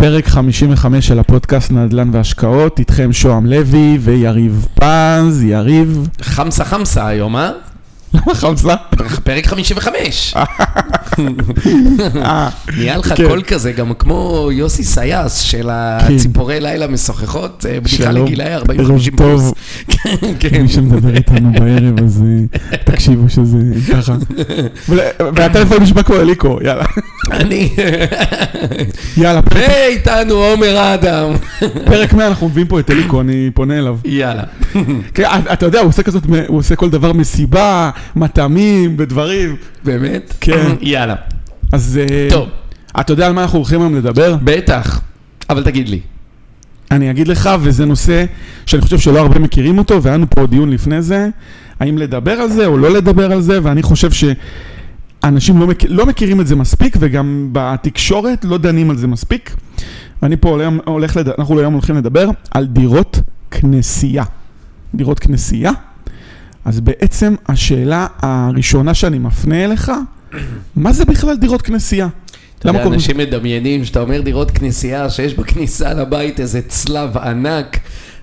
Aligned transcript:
פרק 0.00 0.26
55 0.26 1.08
של 1.08 1.18
הפודקאסט 1.18 1.72
נדל"ן 1.72 2.10
והשקעות, 2.12 2.78
איתכם 2.78 3.12
שוהם 3.12 3.46
לוי 3.46 3.98
ויריב 4.00 4.66
פז, 4.74 5.42
יריב. 5.42 6.08
חמסה 6.22 6.64
חמסה 6.64 7.06
היום, 7.06 7.36
אה? 7.36 7.50
למה 8.14 8.34
חמסה? 8.34 8.74
פרק 9.24 9.46
55. 9.46 10.34
אה, 12.16 12.48
נהיה 12.76 12.96
לך 12.96 13.14
כן. 13.16 13.28
קול 13.28 13.42
כזה, 13.42 13.72
גם 13.72 13.94
כמו 13.94 14.48
יוסי 14.52 14.84
סיאס 14.84 15.38
של 15.38 15.68
הציפורי 15.72 16.60
לילה 16.60 16.86
משוחחות, 16.86 17.66
אה, 17.68 17.80
בדיחה. 17.80 18.12
לגילאי 18.12 18.46
ערב 18.46 18.70
40-50 18.70 18.74
טוב. 18.76 19.16
פלוס. 19.16 19.52
כן, 19.88 20.34
כן. 20.40 20.62
מי 20.62 20.68
שמדבר 20.68 21.14
איתנו 21.14 21.52
בערב, 21.52 22.00
אז 22.04 22.24
אה, 22.72 22.76
תקשיבו 22.84 23.28
שזה 23.28 23.58
ככה. 23.92 24.16
והטלפון 25.18 25.82
נשמע 25.82 26.02
כמו 26.02 26.16
אליקו, 26.16 26.58
יאללה. 26.64 26.84
אני... 27.30 27.70
יאללה, 29.16 29.40
ואיתנו 29.54 30.34
עומר 30.34 30.94
אדם. 30.94 31.32
פרק 31.84 32.12
100 32.12 32.26
אנחנו 32.26 32.48
מביאים 32.48 32.66
פה 32.68 32.80
את 32.80 32.90
אליקו, 32.90 33.20
אני 33.20 33.50
פונה 33.54 33.78
אליו. 33.78 33.96
יאללה. 34.04 34.42
כן, 35.14 35.24
אתה 35.52 35.66
יודע, 35.66 35.80
הוא 35.80 35.88
עושה 35.88 36.02
כזאת, 36.02 36.22
הוא 36.46 36.58
עושה 36.58 36.76
כל 36.76 36.90
דבר 36.90 37.12
מסיבה, 37.12 37.90
מטעמים 38.16 38.87
ודברים. 38.98 39.56
באמת? 39.84 40.34
כן. 40.40 40.74
יאללה. 40.80 41.14
אז 41.72 42.00
אה, 42.02 42.28
טוב, 42.30 42.48
אתה 43.00 43.12
יודע 43.12 43.26
על 43.26 43.32
מה 43.32 43.42
אנחנו 43.42 43.58
הולכים 43.58 43.80
היום 43.80 43.94
לדבר? 43.96 44.36
בטח. 44.44 45.00
אבל 45.50 45.64
תגיד 45.64 45.88
לי. 45.88 46.00
אני 46.90 47.10
אגיד 47.10 47.28
לך, 47.28 47.50
וזה 47.60 47.86
נושא 47.86 48.24
שאני 48.66 48.82
חושב 48.82 48.98
שלא 48.98 49.18
הרבה 49.18 49.38
מכירים 49.38 49.78
אותו, 49.78 50.02
והיה 50.02 50.16
לנו 50.16 50.30
פה 50.30 50.46
דיון 50.46 50.70
לפני 50.70 51.02
זה, 51.02 51.28
האם 51.80 51.98
לדבר 51.98 52.32
על 52.32 52.50
זה 52.50 52.66
או 52.66 52.78
לא 52.78 52.90
לדבר 52.90 53.32
על 53.32 53.40
זה, 53.40 53.58
ואני 53.62 53.82
חושב 53.82 54.10
שאנשים 54.10 55.60
לא, 55.60 55.66
מכ... 55.66 55.84
לא 55.88 56.06
מכירים 56.06 56.40
את 56.40 56.46
זה 56.46 56.56
מספיק, 56.56 56.96
וגם 57.00 57.48
בתקשורת 57.52 58.44
לא 58.44 58.58
דנים 58.58 58.90
על 58.90 58.96
זה 58.96 59.06
מספיק. 59.06 59.54
ואני 60.22 60.36
פה 60.36 60.48
הולך, 60.48 60.72
הולך 60.84 61.16
לד... 61.16 61.28
אנחנו 61.28 61.58
היום 61.58 61.72
הולכים 61.72 61.96
לדבר 61.96 62.30
על 62.50 62.66
דירות 62.66 63.20
כנסייה. 63.50 64.24
דירות 64.94 65.18
כנסייה. 65.18 65.72
אז 66.68 66.80
בעצם 66.80 67.34
השאלה 67.46 68.06
הראשונה 68.22 68.94
שאני 68.94 69.18
מפנה 69.18 69.64
אליך, 69.64 69.92
מה 70.76 70.92
זה 70.92 71.04
בכלל 71.04 71.36
דירות 71.36 71.62
כנסייה? 71.62 72.08
אתה 72.58 72.68
יודע, 72.68 72.86
אנשים 72.86 73.16
מדמיינים 73.16 73.84
שאתה 73.84 74.00
אומר 74.00 74.20
דירות 74.20 74.50
כנסייה, 74.50 75.10
שיש 75.10 75.34
בכניסה 75.34 75.94
לבית 75.94 76.40
איזה 76.40 76.62
צלב 76.68 77.18
ענק, 77.18 77.78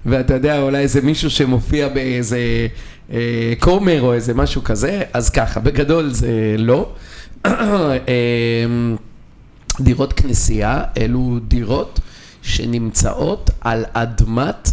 ואתה 0.05 0.33
יודע, 0.33 0.61
אולי 0.61 0.77
איזה 0.77 1.01
מישהו 1.01 1.29
שמופיע 1.29 1.87
באיזה 1.87 2.67
אה, 3.11 3.53
כומר 3.59 4.01
או 4.01 4.13
איזה 4.13 4.33
משהו 4.33 4.63
כזה, 4.63 5.01
אז 5.13 5.29
ככה, 5.29 5.59
בגדול 5.59 6.09
זה 6.09 6.55
לא. 6.57 6.89
אה, 7.45 7.51
דירות 9.79 10.13
כנסייה 10.13 10.83
אלו 10.97 11.39
דירות 11.47 11.99
שנמצאות 12.41 13.49
על 13.61 13.85
אדמת 13.93 14.69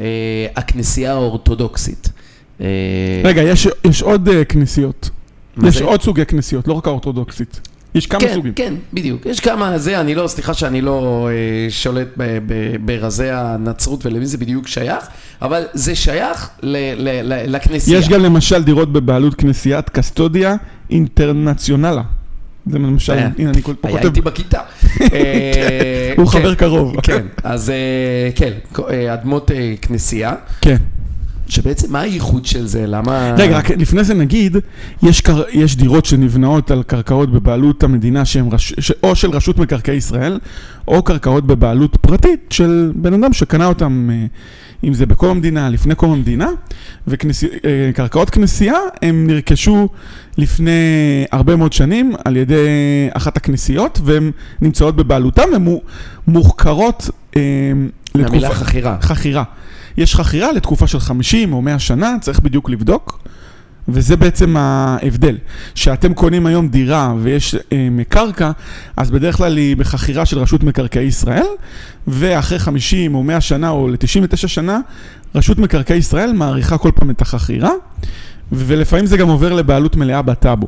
אה, 0.00 0.06
הכנסייה 0.56 1.12
האורתודוקסית. 1.12 2.08
אה, 2.60 2.66
רגע, 3.24 3.42
יש, 3.42 3.68
יש 3.84 4.02
עוד 4.02 4.28
uh, 4.28 4.44
כנסיות. 4.48 5.10
יש 5.64 5.76
זה? 5.76 5.84
עוד 5.84 6.02
סוגי 6.02 6.26
כנסיות, 6.26 6.68
לא 6.68 6.72
רק 6.72 6.86
האורתודוקסית. 6.86 7.60
יש 7.94 8.06
כמה 8.06 8.20
כן, 8.20 8.34
סוגים. 8.34 8.52
כן, 8.54 8.74
בדיוק. 8.92 9.26
יש 9.26 9.40
כמה, 9.40 9.78
זה, 9.78 10.00
אני 10.00 10.14
לא, 10.14 10.26
סליחה 10.26 10.54
שאני 10.54 10.80
לא 10.80 11.28
אה, 11.30 11.70
שולט 11.70 12.08
ב- 12.16 12.38
ב- 12.46 12.76
ברזי 12.86 13.30
הנצרות 13.30 14.06
ולמי 14.06 14.26
זה 14.26 14.38
בדיוק 14.38 14.68
שייך, 14.68 15.04
אבל 15.42 15.62
זה 15.72 15.94
שייך 15.94 16.50
ל- 16.62 16.76
ל- 16.96 17.32
ל- 17.32 17.56
לכנסייה. 17.56 17.98
יש 17.98 18.08
גם 18.08 18.20
למשל 18.22 18.62
דירות 18.62 18.92
בבעלות 18.92 19.34
כנסיית 19.34 19.88
קסטודיה 19.88 20.56
אינטרנציונלה. 20.90 22.02
זה 22.66 22.78
למשל, 22.78 23.12
היה. 23.12 23.30
הנה 23.38 23.50
אני 23.50 23.62
פה 23.62 23.72
היה 23.82 23.92
כותב, 23.96 24.06
איתי 24.06 24.20
בכיתה. 24.20 24.60
אה, 25.12 26.14
הוא 26.16 26.26
כן, 26.26 26.38
חבר 26.38 26.54
קרוב. 26.54 27.00
כן, 27.00 27.26
אז 27.44 27.70
אה, 27.70 28.30
כן, 28.34 28.52
אה, 28.90 29.14
אדמות 29.14 29.50
אה, 29.50 29.74
כנסייה, 29.82 30.34
כן. 30.60 30.76
שבעצם 31.50 31.92
מה 31.92 32.00
הייחוד 32.00 32.46
של 32.46 32.66
זה? 32.66 32.86
למה... 32.86 33.34
רגע, 33.38 33.58
רק 33.58 33.70
לפני 33.70 34.04
זה 34.04 34.14
נגיד, 34.14 34.56
יש, 35.02 35.20
קר... 35.20 35.42
יש 35.52 35.76
דירות 35.76 36.04
שנבנאות 36.04 36.70
על 36.70 36.82
קרקעות 36.82 37.32
בבעלות 37.32 37.82
המדינה 37.82 38.24
שהן 38.24 38.48
רש... 38.52 38.74
ש... 38.78 38.92
או 39.02 39.16
של 39.16 39.30
רשות 39.30 39.58
מקרקעי 39.58 39.96
ישראל, 39.96 40.38
או 40.88 41.02
קרקעות 41.02 41.46
בבעלות 41.46 41.96
פרטית 41.96 42.40
של 42.50 42.92
בן 42.94 43.14
אדם 43.14 43.32
שקנה 43.32 43.66
אותם, 43.66 44.10
אה, 44.12 44.26
אם 44.84 44.94
זה 44.94 45.06
בקום 45.06 45.30
המדינה, 45.30 45.68
לפני 45.70 45.94
קום 45.94 46.12
המדינה, 46.12 46.48
וקרקעות 47.08 48.30
כנסייה, 48.30 48.76
הם 49.02 49.26
נרכשו 49.26 49.88
לפני 50.38 50.70
הרבה 51.32 51.56
מאוד 51.56 51.72
שנים 51.72 52.12
על 52.24 52.36
ידי 52.36 52.66
אחת 53.12 53.36
הכנסיות, 53.36 54.00
והן 54.04 54.30
נמצאות 54.60 54.96
בבעלותם, 54.96 55.42
והן 55.52 55.62
מו- 55.62 55.80
מוחכרות 56.26 57.10
אה, 57.36 57.42
מהמילה 58.14 58.50
חכירה. 58.50 58.96
חכירה. 59.00 59.44
יש 59.96 60.14
חכירה 60.14 60.52
לתקופה 60.52 60.86
של 60.86 61.00
50 61.00 61.52
או 61.52 61.62
100 61.62 61.78
שנה, 61.78 62.16
צריך 62.20 62.40
בדיוק 62.40 62.70
לבדוק, 62.70 63.22
וזה 63.88 64.16
בעצם 64.16 64.56
ההבדל. 64.56 65.36
שאתם 65.74 66.14
קונים 66.14 66.46
היום 66.46 66.68
דירה 66.68 67.14
ויש 67.22 67.54
אה, 67.54 67.88
קרקע, 68.08 68.50
אז 68.96 69.10
בדרך 69.10 69.36
כלל 69.36 69.56
היא 69.56 69.76
בחכירה 69.76 70.26
של 70.26 70.38
רשות 70.38 70.62
מקרקעי 70.62 71.04
ישראל, 71.04 71.46
ואחרי 72.06 72.58
50 72.58 73.14
או 73.14 73.22
100 73.22 73.40
שנה 73.40 73.70
או 73.70 73.88
ל-99 73.88 74.36
שנה, 74.36 74.78
רשות 75.34 75.58
מקרקעי 75.58 75.96
ישראל 75.96 76.32
מעריכה 76.32 76.78
כל 76.78 76.90
פעם 76.94 77.10
את 77.10 77.20
החכירה, 77.20 77.72
ולפעמים 78.52 79.06
זה 79.06 79.16
גם 79.16 79.28
עובר 79.28 79.52
לבעלות 79.52 79.96
מלאה 79.96 80.22
בטאבו. 80.22 80.66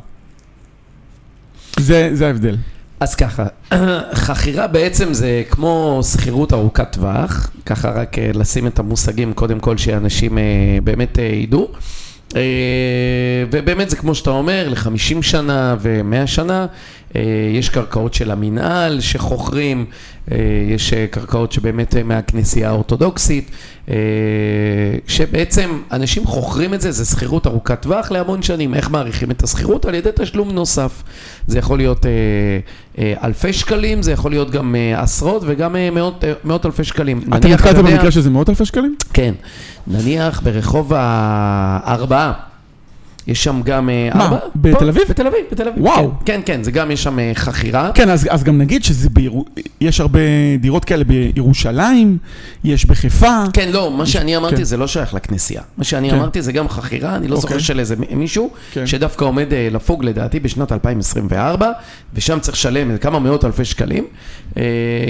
זה, 1.79 2.09
זה 2.13 2.27
ההבדל. 2.27 2.55
אז 3.03 3.15
ככה, 3.15 3.45
חכירה 4.25 4.67
בעצם 4.67 5.13
זה 5.13 5.43
כמו 5.49 5.99
שכירות 6.11 6.53
ארוכת 6.53 6.91
טווח, 6.91 7.51
ככה 7.65 7.89
רק 7.89 8.19
אה, 8.19 8.31
לשים 8.33 8.67
את 8.67 8.79
המושגים 8.79 9.33
קודם 9.33 9.59
כל 9.59 9.77
שאנשים 9.77 10.37
אה, 10.37 10.43
באמת 10.83 11.19
אה, 11.19 11.23
ידעו. 11.23 11.67
ובאמת 13.51 13.89
זה 13.89 13.95
כמו 13.95 14.15
שאתה 14.15 14.29
אומר, 14.29 14.69
ל-50 14.69 15.21
שנה 15.21 15.75
ו-100 15.79 16.27
שנה, 16.27 16.65
יש 17.53 17.69
קרקעות 17.69 18.13
של 18.13 18.31
המינהל 18.31 18.99
שחוכרים, 19.01 19.85
אה, 20.31 20.37
יש 20.69 20.93
אה, 20.93 21.05
קרקעות 21.11 21.51
שבאמת 21.51 21.95
אה, 21.95 22.03
מהכנסייה 22.03 22.69
האורתודוקסית, 22.69 23.51
אה, 23.89 23.95
שבעצם 25.07 25.69
אנשים 25.91 26.25
חוכרים 26.25 26.73
את 26.73 26.81
זה, 26.81 26.91
זה 26.91 27.05
שכירות 27.05 27.47
ארוכת 27.47 27.81
טווח 27.81 28.11
להמון 28.11 28.41
שנים. 28.41 28.73
איך 28.73 28.91
מעריכים 28.91 29.31
את 29.31 29.43
השכירות? 29.43 29.85
על 29.85 29.95
ידי 29.95 30.09
תשלום 30.15 30.51
נוסף. 30.51 31.03
זה 31.47 31.59
יכול 31.59 31.77
להיות 31.77 32.05
אה, 32.05 32.11
אה, 32.97 33.13
אלפי 33.23 33.53
שקלים, 33.53 34.01
זה 34.01 34.11
יכול 34.11 34.31
להיות 34.31 34.51
גם 34.51 34.75
אה, 34.75 35.01
עשרות 35.01 35.41
וגם 35.45 35.75
אה, 35.75 35.89
מאות, 35.91 36.23
אה, 36.23 36.33
מאות 36.43 36.65
אלפי 36.65 36.83
שקלים. 36.83 37.21
אתה 37.37 37.47
נתקלת 37.47 37.75
במקרה 37.75 38.11
שזה 38.11 38.29
מאות 38.29 38.49
אלפי 38.49 38.65
שקלים? 38.65 38.95
כן. 39.13 39.33
נניח 39.87 40.41
ברחוב 40.43 40.91
הארבעה. 40.95 42.52
יש 43.27 43.43
שם 43.43 43.61
גם... 43.63 43.89
אה, 43.89 44.09
מה, 44.15 44.23
ארבעה? 44.23 44.39
בתל 44.55 44.89
אביב? 44.89 45.03
בתל 45.09 45.27
אביב, 45.27 45.39
בתל 45.51 45.67
אביב. 45.67 45.83
וואו. 45.83 46.11
כן, 46.25 46.41
כן, 46.45 46.53
כן, 46.53 46.63
זה 46.63 46.71
גם, 46.71 46.91
יש 46.91 47.03
שם 47.03 47.19
אה, 47.19 47.31
חכירה. 47.35 47.91
כן, 47.93 48.09
אז, 48.09 48.27
אז 48.29 48.43
גם 48.43 48.57
נגיד 48.57 48.83
שזה 48.83 49.09
בירו... 49.09 49.45
יש 49.81 49.99
הרבה 49.99 50.19
דירות 50.59 50.85
כאלה 50.85 51.03
בירושלים, 51.03 52.17
יש 52.63 52.85
בחיפה. 52.85 53.43
כן, 53.53 53.69
לא, 53.71 53.91
מה 53.91 54.05
שאני 54.05 54.37
אמרתי 54.37 54.55
כן. 54.55 54.63
זה 54.63 54.77
לא 54.77 54.87
שייך 54.87 55.13
לכנסייה. 55.13 55.61
מה 55.77 55.83
שאני 55.83 56.09
כן. 56.09 56.15
אמרתי 56.15 56.41
זה 56.41 56.51
גם 56.51 56.69
חכירה, 56.69 57.15
אני 57.15 57.27
לא 57.27 57.35
זוכר 57.35 57.53
אוקיי. 57.53 57.65
של 57.65 57.79
איזה 57.79 57.95
מישהו, 58.11 58.49
כן. 58.71 58.87
שדווקא 58.87 59.25
עומד 59.25 59.53
אה, 59.53 59.67
לפוג 59.71 60.03
לדעתי 60.03 60.39
בשנת 60.39 60.71
2024, 60.71 61.71
ושם 62.13 62.39
צריך 62.39 62.57
לשלם 62.57 62.97
כמה 62.97 63.19
מאות 63.19 63.45
אלפי 63.45 63.65
שקלים, 63.65 64.05
אה, 64.57 64.63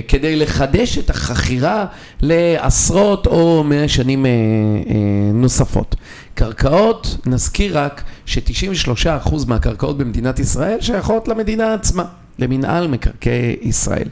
כדי 0.08 0.36
לחדש 0.36 0.98
את 0.98 1.10
החכירה 1.10 1.86
לעשרות 2.22 3.28
או 3.28 3.64
מאה 3.64 3.88
שנים 3.88 4.26
אה, 4.26 4.32
אה, 4.32 4.96
נוספות. 5.34 5.96
קרקעות, 6.36 7.18
נזכיר 7.26 7.78
רק 7.80 8.04
ש-93% 8.26 9.34
מהקרקעות 9.48 9.98
במדינת 9.98 10.40
ישראל 10.40 10.82
שייכות 10.82 11.28
למדינה 11.28 11.74
עצמה, 11.74 12.04
למינהל 12.40 12.88
מקרקעי 12.88 13.56
ישראל. 13.62 14.08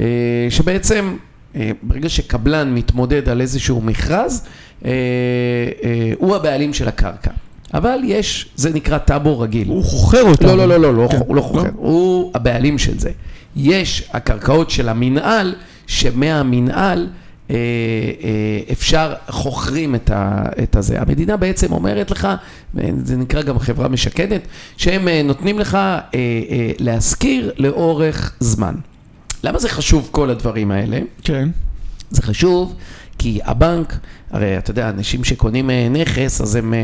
אה, 0.00 0.06
שבעצם 0.50 1.16
אה, 1.56 1.70
ברגע 1.82 2.08
שקבלן 2.08 2.74
מתמודד 2.74 3.28
על 3.28 3.40
איזשהו 3.40 3.80
מכרז, 3.80 4.44
אה, 4.84 4.90
הוא 6.18 6.36
הבעלים 6.36 6.74
של 6.74 6.88
הקרקע. 6.88 7.30
אבל 7.74 7.98
יש, 8.04 8.48
זה 8.56 8.70
נקרא 8.74 8.98
טאבו 8.98 9.40
רגיל. 9.40 9.68
הוא 9.68 9.84
חוכר 9.84 10.22
אותם. 10.22 10.46
לא, 10.46 10.56
לא, 10.56 10.66
לא, 10.66 10.78
לא, 10.78 10.94
לא, 10.94 11.08
כן. 11.10 11.18
הוא 11.26 11.36
לא 11.36 11.40
חוכר, 11.40 11.68
הוא 11.76 12.30
הבעלים 12.34 12.78
של 12.78 12.98
זה. 12.98 13.10
יש 13.56 14.10
הקרקעות 14.12 14.70
של 14.70 14.88
המינהל, 14.88 15.54
שמהמינהל 15.86 17.08
אפשר, 18.72 19.14
חוכרים 19.28 19.94
את, 19.94 20.10
ה, 20.10 20.44
את 20.62 20.76
הזה. 20.76 21.00
המדינה 21.00 21.36
בעצם 21.36 21.72
אומרת 21.72 22.10
לך, 22.10 22.28
זה 23.04 23.16
נקרא 23.16 23.42
גם 23.42 23.58
חברה 23.58 23.88
משקדת, 23.88 24.40
שהם 24.76 25.08
אה, 25.08 25.22
נותנים 25.22 25.58
לך 25.58 25.74
אה, 25.74 26.00
אה, 26.14 26.70
להשכיר 26.78 27.52
לאורך 27.56 28.36
זמן. 28.40 28.74
למה 29.44 29.58
זה 29.58 29.68
חשוב 29.68 30.08
כל 30.10 30.30
הדברים 30.30 30.70
האלה? 30.70 30.98
כן. 31.24 31.48
זה 32.10 32.22
חשוב, 32.22 32.74
כי 33.20 33.38
הבנק, 33.44 33.98
הרי 34.30 34.58
אתה 34.58 34.70
יודע, 34.70 34.88
אנשים 34.88 35.24
שקונים 35.24 35.70
אה, 35.70 35.88
נכס, 35.90 36.40
אז 36.40 36.56
הם, 36.56 36.74
אה, 36.74 36.78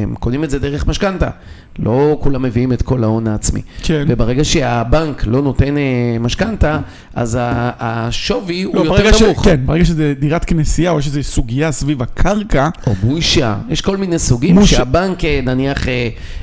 הם 0.00 0.14
קונים 0.20 0.44
את 0.44 0.50
זה 0.50 0.58
דרך 0.58 0.86
משכנתה. 0.86 1.30
לא 1.78 2.18
כולם 2.20 2.42
מביאים 2.42 2.72
את 2.72 2.82
כל 2.82 3.04
ההון 3.04 3.26
העצמי. 3.26 3.62
כן. 3.82 4.04
וברגע 4.08 4.44
שהבנק 4.44 5.26
לא 5.26 5.42
נותן 5.42 5.76
אה, 5.76 6.16
משכנתה, 6.20 6.78
אז 7.14 7.38
השווי 7.40 8.64
לא, 8.64 8.80
הוא 8.80 8.86
יותר 8.86 9.12
ש... 9.12 9.22
נמוך. 9.22 9.44
כן, 9.44 9.60
ברגע 9.66 9.84
שזה 9.84 10.14
דירת 10.18 10.44
כנסייה 10.44 10.90
או 10.90 10.98
איזו 10.98 11.22
סוגיה 11.22 11.72
סביב 11.72 12.02
הקרקע, 12.02 12.68
או 12.86 12.92
מוישה, 13.02 13.56
יש 13.68 13.80
כל 13.80 13.96
מיני 13.96 14.18
סוגים 14.18 14.54
מושה. 14.54 14.76
שהבנק 14.76 15.24
נניח 15.24 15.86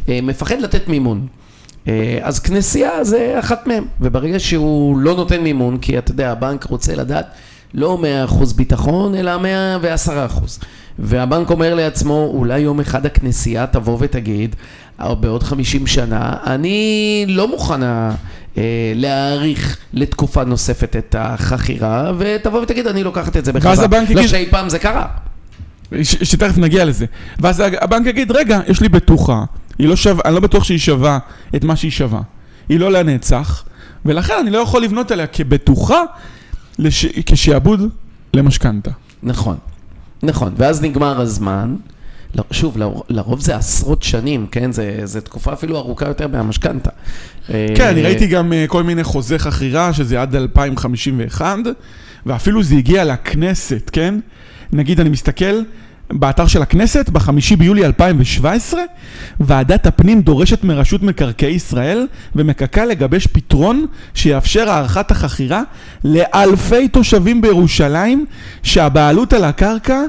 מפחד 0.07 0.61
לתת 0.61 0.87
מימון. 0.87 1.27
אז 2.21 2.39
כנסייה 2.39 3.03
זה 3.03 3.35
אחת 3.39 3.67
מהם, 3.67 3.85
וברגע 4.01 4.39
שהוא 4.39 4.97
לא 4.97 5.15
נותן 5.15 5.41
מימון, 5.41 5.77
כי 5.77 5.97
אתה 5.97 6.11
יודע, 6.11 6.31
הבנק 6.31 6.63
רוצה 6.63 6.95
לדעת 6.95 7.25
לא 7.73 7.97
100% 8.29 8.53
ביטחון, 8.55 9.15
אלא 9.15 9.31
110%. 9.37 10.59
והבנק 10.99 11.49
אומר 11.49 11.75
לעצמו, 11.75 12.31
אולי 12.33 12.59
יום 12.59 12.79
אחד 12.79 13.05
הכנסייה 13.05 13.67
תבוא 13.67 13.97
ותגיד, 14.01 14.55
"אה, 15.01 15.15
בעוד 15.15 15.43
50 15.43 15.87
שנה, 15.87 16.33
אני 16.45 17.25
לא 17.27 17.47
מוכנה 17.47 18.11
אה, 18.57 18.63
להאריך 18.95 19.77
לתקופה 19.93 20.43
נוספת 20.43 20.95
את 20.95 21.15
החכירה, 21.19 22.11
ותבוא 22.17 22.61
ותגיד, 22.61 22.87
אני 22.87 23.03
לוקחת 23.03 23.37
את 23.37 23.45
זה 23.45 23.53
בחזרה. 23.53 23.85
הבנק 23.85 24.09
לא 24.09 24.19
יגיד- 24.19 24.29
שאי 24.29 24.45
פעם 24.49 24.69
זה 24.69 24.79
קרה. 24.79 25.05
ש- 26.03 26.23
שתכף 26.31 26.57
נגיע 26.57 26.85
לזה. 26.85 27.05
ואז 27.39 27.63
הבנק 27.81 28.05
יגיד, 28.07 28.31
רגע, 28.31 28.59
יש 28.67 28.81
לי 28.81 28.89
בטוחה, 28.89 29.43
היא 29.79 29.87
לא 29.87 29.95
שווה, 29.95 30.21
אני 30.25 30.33
לא 30.33 30.39
בטוח 30.39 30.63
שהיא 30.63 30.77
שווה 30.79 31.19
את 31.55 31.63
מה 31.63 31.75
שהיא 31.75 31.91
שווה. 31.91 32.21
היא 32.69 32.79
לא 32.79 32.91
לנצח, 32.91 33.63
ולכן 34.05 34.33
אני 34.41 34.49
לא 34.49 34.57
יכול 34.57 34.83
לבנות 34.83 35.11
עליה 35.11 35.27
כבטוחה 35.27 36.01
לש... 36.79 37.05
כשעבוד 37.05 37.81
למשכנתה. 38.33 38.91
נכון, 39.23 39.57
נכון, 40.23 40.53
ואז 40.57 40.81
נגמר 40.81 41.21
הזמן. 41.21 41.75
לא, 42.35 42.43
שוב, 42.51 42.77
לר- 42.77 43.01
לרוב 43.09 43.39
זה 43.41 43.55
עשרות 43.55 44.03
שנים, 44.03 44.47
כן? 44.51 44.71
זה, 44.71 45.01
זה 45.03 45.21
תקופה 45.21 45.53
אפילו 45.53 45.77
ארוכה 45.77 46.07
יותר 46.07 46.27
מהמשכנתה. 46.27 46.89
כן, 47.47 47.87
אני 47.89 48.01
ראיתי 48.01 48.27
גם 48.27 48.53
אה, 48.53 48.65
כל 48.67 48.83
מיני 48.83 49.03
חוזי 49.03 49.39
חכירה, 49.39 49.93
שזה 49.93 50.21
עד 50.21 50.35
2051, 50.35 51.57
ואפילו 52.25 52.63
זה 52.63 52.75
הגיע 52.75 53.05
לכנסת, 53.05 53.89
כן? 53.93 54.19
נגיד, 54.73 54.99
אני 54.99 55.09
מסתכל 55.09 55.61
באתר 56.11 56.47
של 56.47 56.61
הכנסת, 56.61 57.09
בחמישי 57.09 57.55
ביולי 57.55 57.85
2017, 57.85 58.81
ועדת 59.39 59.87
הפנים 59.87 60.21
דורשת 60.21 60.63
מרשות 60.63 61.03
מקרקעי 61.03 61.51
ישראל 61.51 62.07
ומקק"ל 62.35 62.85
לגבש 62.85 63.27
פתרון 63.27 63.85
שיאפשר 64.13 64.69
הארכת 64.69 65.11
החכירה 65.11 65.61
לאלפי 66.03 66.87
תושבים 66.87 67.41
בירושלים, 67.41 68.25
שהבעלות 68.63 69.33
על 69.33 69.43
הקרקע 69.43 70.01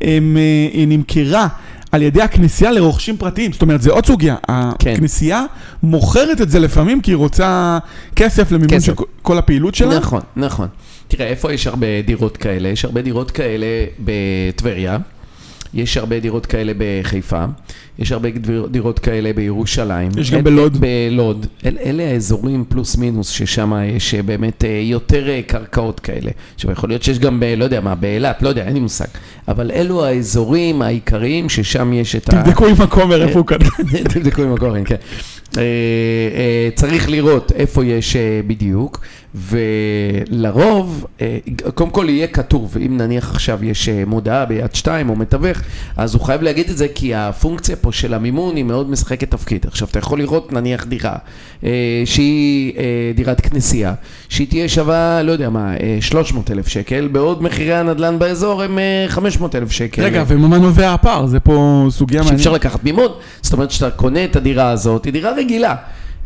הם, 0.00 0.36
אה, 0.36 0.68
היא 0.72 0.88
נמכרה. 0.88 1.48
על 1.92 2.02
ידי 2.02 2.22
הכנסייה 2.22 2.72
לרוכשים 2.72 3.16
פרטיים, 3.16 3.52
זאת 3.52 3.62
אומרת, 3.62 3.82
זה 3.82 3.90
עוד 3.90 4.06
סוגיה. 4.06 4.36
כן. 4.78 4.92
הכנסייה 4.92 5.44
מוכרת 5.82 6.40
את 6.40 6.50
זה 6.50 6.58
לפעמים 6.58 7.00
כי 7.00 7.10
היא 7.10 7.16
רוצה 7.16 7.78
כסף 8.16 8.52
למימון 8.52 8.76
כסף. 8.76 8.86
של 8.86 8.92
כל 9.22 9.38
הפעילות 9.38 9.74
שלה. 9.74 9.98
נכון, 9.98 10.20
נכון. 10.36 10.68
תראה, 11.08 11.26
איפה 11.26 11.52
יש 11.52 11.66
הרבה 11.66 11.86
דירות 12.06 12.36
כאלה? 12.36 12.68
יש 12.68 12.84
הרבה 12.84 13.02
דירות 13.02 13.30
כאלה 13.30 13.66
בטבריה, 13.98 14.98
יש 15.74 15.96
הרבה 15.96 16.20
דירות 16.20 16.46
כאלה 16.46 16.72
בחיפה, 16.78 17.44
יש 17.98 18.12
הרבה 18.12 18.28
דירות 18.70 18.98
כאלה 18.98 19.32
בירושלים. 19.32 20.10
יש 20.16 20.30
גם 20.30 20.44
בלוד. 20.44 20.76
בלוד. 20.80 21.46
אל, 21.66 21.76
אלה 21.84 22.02
האזורים 22.02 22.64
פלוס 22.68 22.96
מינוס 22.96 23.28
ששם 23.28 23.72
יש 23.96 24.14
אה, 24.14 24.22
באמת 24.22 24.64
אה, 24.64 24.80
יותר 24.82 25.28
אה, 25.28 25.40
קרקעות 25.46 26.00
כאלה. 26.00 26.30
עכשיו, 26.54 26.70
יכול 26.70 26.88
להיות 26.88 27.02
שיש 27.02 27.18
גם, 27.18 27.40
ב, 27.40 27.44
לא 27.44 27.64
יודע 27.64 27.80
מה, 27.80 27.94
באילת, 27.94 28.42
לא 28.42 28.48
יודע, 28.48 28.62
אין 28.64 28.74
לי 28.74 28.80
מושג. 28.80 29.06
אבל 29.48 29.70
אלו 29.70 30.04
האזורים 30.04 30.82
העיקריים 30.82 31.48
ששם 31.48 31.92
יש 31.92 32.16
את 32.16 32.28
ה... 32.28 32.42
תבדקו 32.42 32.66
עם 32.66 32.82
הכומר 32.82 33.22
איפה 33.22 33.38
הוא 33.38 33.46
כתב. 33.46 33.66
תבדקו 34.14 34.42
עם 34.42 34.54
הקורן, 34.54 34.82
כן. 34.84 34.96
צריך 36.74 37.08
לראות 37.10 37.52
איפה 37.52 37.84
יש 37.84 38.16
בדיוק, 38.46 39.00
ולרוב, 39.34 41.06
קודם 41.74 41.90
כל 41.90 42.06
יהיה 42.08 42.26
כתוב, 42.26 42.76
אם 42.86 42.96
נניח 42.96 43.30
עכשיו 43.30 43.64
יש 43.64 43.88
מודעה 44.06 44.44
ביד 44.44 44.74
שתיים 44.74 45.10
או 45.10 45.16
מתווך, 45.16 45.58
אז 45.96 46.14
הוא 46.14 46.22
חייב 46.22 46.42
להגיד 46.42 46.70
את 46.70 46.76
זה, 46.76 46.86
כי 46.94 47.14
הפונקציה 47.14 47.76
פה 47.84 47.92
של 47.92 48.14
המימון 48.14 48.56
היא 48.56 48.64
מאוד 48.64 48.90
משחקת 48.90 49.30
תפקיד. 49.30 49.66
עכשיו, 49.66 49.88
אתה 49.90 49.98
יכול 49.98 50.18
לראות 50.18 50.52
נניח 50.52 50.84
דירה, 50.84 51.14
אה, 51.64 51.70
שהיא 52.04 52.72
אה, 52.78 53.12
דירת 53.14 53.40
כנסייה, 53.40 53.94
שהיא 54.28 54.48
תהיה 54.48 54.68
שווה, 54.68 55.22
לא 55.22 55.32
יודע 55.32 55.50
מה, 55.50 55.74
300 56.00 56.50
אלף 56.50 56.68
שקל, 56.68 57.08
בעוד 57.12 57.42
מחירי 57.42 57.74
הנדל"ן 57.74 58.18
באזור 58.18 58.62
הם 58.62 58.78
500 59.08 59.54
אלף 59.54 59.70
שקל. 59.70 60.02
רגע, 60.02 60.24
וממה 60.26 60.58
נובע 60.58 60.94
הפער? 60.94 61.26
זה 61.26 61.40
פה 61.40 61.86
סוגיה 61.90 62.20
מעניינת. 62.20 62.38
שאפשר 62.38 62.52
לקחת 62.52 62.84
מימון, 62.84 63.08
זאת 63.42 63.52
אומרת 63.52 63.70
שאתה 63.70 63.90
קונה 63.90 64.24
את 64.24 64.36
הדירה 64.36 64.70
הזאת, 64.70 65.04
היא 65.04 65.12
דירה 65.12 65.32
רגילה. 65.32 65.74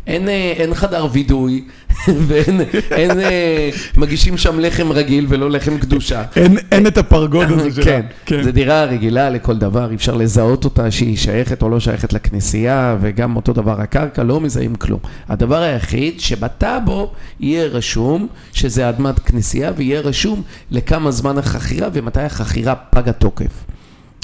אין, 0.07 0.29
אה, 0.29 0.53
אין 0.57 0.73
חדר 0.73 1.07
וידוי, 1.11 1.63
ואין 2.27 2.61
אין, 2.91 3.19
אה, 3.19 3.69
מגישים 3.97 4.37
שם 4.37 4.59
לחם 4.59 4.91
רגיל 4.91 5.25
ולא 5.29 5.49
לחם 5.51 5.77
קדושה. 5.77 6.23
אין- 6.35 6.57
אין 6.71 6.87
את 6.87 6.97
הפרגוד 6.97 7.51
הזה 7.51 7.71
שלה. 7.83 7.99
כן, 8.25 8.43
זו 8.43 8.51
דירה 8.51 8.83
רגילה 8.83 9.29
לכל 9.29 9.57
דבר, 9.57 9.89
אי 9.89 9.95
אפשר 9.95 10.15
לזהות 10.15 10.65
אותה 10.65 10.91
שהיא 10.91 11.17
שייכת 11.17 11.61
או 11.61 11.69
לא 11.69 11.79
שייכת 11.79 12.13
לכנסייה, 12.13 12.97
וגם 13.01 13.35
אותו 13.35 13.53
דבר 13.53 13.81
הקרקע, 13.81 14.23
לא 14.23 14.41
מזהים 14.41 14.75
כלום. 14.75 14.99
הדבר 15.29 15.61
היחיד 15.61 16.19
שבטאבו 16.19 17.11
יהיה 17.39 17.65
רשום 17.65 18.27
שזה 18.53 18.89
אדמת 18.89 19.19
כנסייה, 19.19 19.71
ויהיה 19.77 20.01
רשום 20.01 20.41
לכמה 20.71 21.11
זמן 21.11 21.37
החכירה 21.37 21.87
ומתי 21.93 22.21
החכירה 22.21 22.75
פג 22.75 23.09
התוקף. 23.09 23.51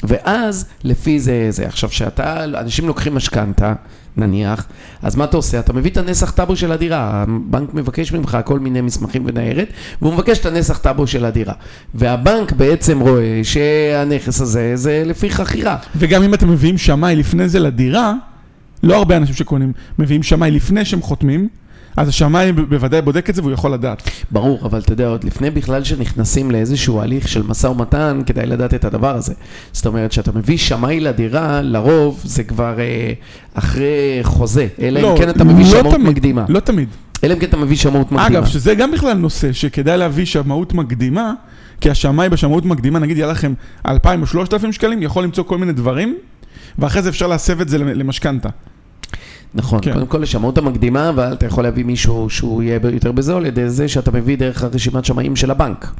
ואז 0.04 0.66
לפי 0.84 1.20
זה, 1.20 1.46
זה. 1.50 1.66
עכשיו, 1.66 1.90
שאתה, 1.90 2.44
אנשים 2.44 2.86
לוקחים 2.86 3.14
משכנתה, 3.14 3.74
נניח, 4.16 4.66
אז 5.02 5.16
מה 5.16 5.24
אתה 5.24 5.36
עושה? 5.36 5.58
אתה 5.58 5.72
מביא 5.72 5.90
את 5.90 5.96
הנסח 5.96 6.30
טאבו 6.30 6.56
של 6.56 6.72
הדירה, 6.72 7.10
הבנק 7.22 7.74
מבקש 7.74 8.12
ממך 8.12 8.38
כל 8.44 8.58
מיני 8.58 8.80
מסמכים 8.80 9.22
וניירת, 9.26 9.68
והוא 10.02 10.14
מבקש 10.14 10.38
את 10.38 10.46
הנסח 10.46 10.78
טאבו 10.78 11.06
של 11.06 11.24
הדירה. 11.24 11.54
והבנק 11.94 12.52
בעצם 12.52 13.00
רואה 13.00 13.40
שהנכס 13.42 14.40
הזה 14.40 14.72
זה 14.74 15.02
לפי 15.06 15.30
חכירה. 15.30 15.76
וגם 15.96 16.22
אם 16.22 16.34
אתם 16.34 16.50
מביאים 16.50 16.78
שמאי 16.78 17.16
לפני 17.16 17.48
זה 17.48 17.58
לדירה, 17.58 18.12
לא 18.82 18.96
הרבה 18.96 19.16
אנשים 19.16 19.34
שקונים, 19.34 19.72
מביאים 19.98 20.22
שמאי 20.22 20.50
לפני 20.50 20.84
שהם 20.84 21.02
חותמים, 21.02 21.48
אז 21.96 22.08
השמאי 22.08 22.52
ב- 22.52 22.60
בוודאי 22.60 23.02
בודק 23.02 23.30
את 23.30 23.34
זה 23.34 23.42
והוא 23.42 23.52
יכול 23.52 23.70
לדעת. 23.72 24.02
ברור, 24.30 24.60
אבל 24.64 24.78
אתה 24.78 24.92
יודע, 24.92 25.06
עוד 25.08 25.24
לפני 25.24 25.50
בכלל 25.50 25.84
שנכנסים 25.84 26.50
לאיזשהו 26.50 27.00
הליך 27.00 27.28
של 27.28 27.42
משא 27.42 27.66
ומתן, 27.66 28.20
כדאי 28.26 28.46
לדעת 28.46 28.74
את 28.74 28.84
הדבר 28.84 29.14
הזה. 29.16 29.34
זאת 29.72 29.86
אומרת, 29.86 30.10
כשאתה 30.10 30.32
מביא 30.32 30.56
שמאי 30.58 31.00
לדירה, 31.00 31.62
לרוב 31.62 32.20
זה 32.24 32.44
כבר 32.44 32.80
אה, 32.80 33.12
אחרי 33.54 34.18
חוזה, 34.22 34.66
אלא 34.80 35.12
אם 35.12 35.18
כן 35.18 35.30
אתה 35.30 35.44
מביא 35.44 35.64
לא 35.64 35.70
שמאות 35.70 35.94
תמיד, 35.94 36.08
מקדימה. 36.08 36.44
לא 36.48 36.60
תמיד. 36.60 36.88
אלא 37.24 37.34
אם 37.34 37.38
כן 37.38 37.46
אתה 37.46 37.56
מביא 37.56 37.76
שמאות 37.76 38.12
מקדימה. 38.12 38.26
אגב, 38.26 38.46
שזה 38.46 38.74
גם 38.74 38.90
בכלל 38.90 39.14
נושא 39.14 39.52
שכדאי 39.52 39.98
להביא 39.98 40.24
שמאות 40.24 40.74
מקדימה, 40.74 41.32
כי 41.80 41.90
השמאי 41.90 42.28
בשמאות 42.28 42.64
מקדימה, 42.64 42.98
נגיד 42.98 43.16
יהיה 43.16 43.28
לכם 43.28 43.54
2,000 43.86 44.20
או 44.22 44.26
3,000 44.26 44.72
שקלים, 44.72 45.02
יכול 45.02 45.24
למצוא 45.24 45.44
כל 45.44 45.58
מיני 45.58 45.72
דברים, 45.72 46.16
ואחרי 46.78 47.02
זה 47.02 47.08
אפשר 47.08 47.26
להסב 47.26 47.60
את 47.60 47.68
זה 47.68 47.78
למשכנתה. 47.78 48.48
נכון, 49.54 49.78
כן. 49.82 49.92
קודם 49.92 50.06
כל 50.06 50.18
לשמאות 50.18 50.58
המקדימה, 50.58 51.08
אבל 51.08 51.32
אתה 51.32 51.46
יכול 51.46 51.64
להביא 51.64 51.84
מישהו 51.84 52.30
שהוא 52.30 52.62
יהיה 52.62 52.78
יותר 52.92 53.12
בזול, 53.12 53.36
על 53.36 53.46
ידי 53.46 53.70
זה 53.70 53.88
שאתה 53.88 54.10
מביא 54.10 54.38
דרך 54.38 54.62
הרשימת 54.62 55.04
שמאים 55.04 55.36
של 55.36 55.50
הבנק. 55.50 55.92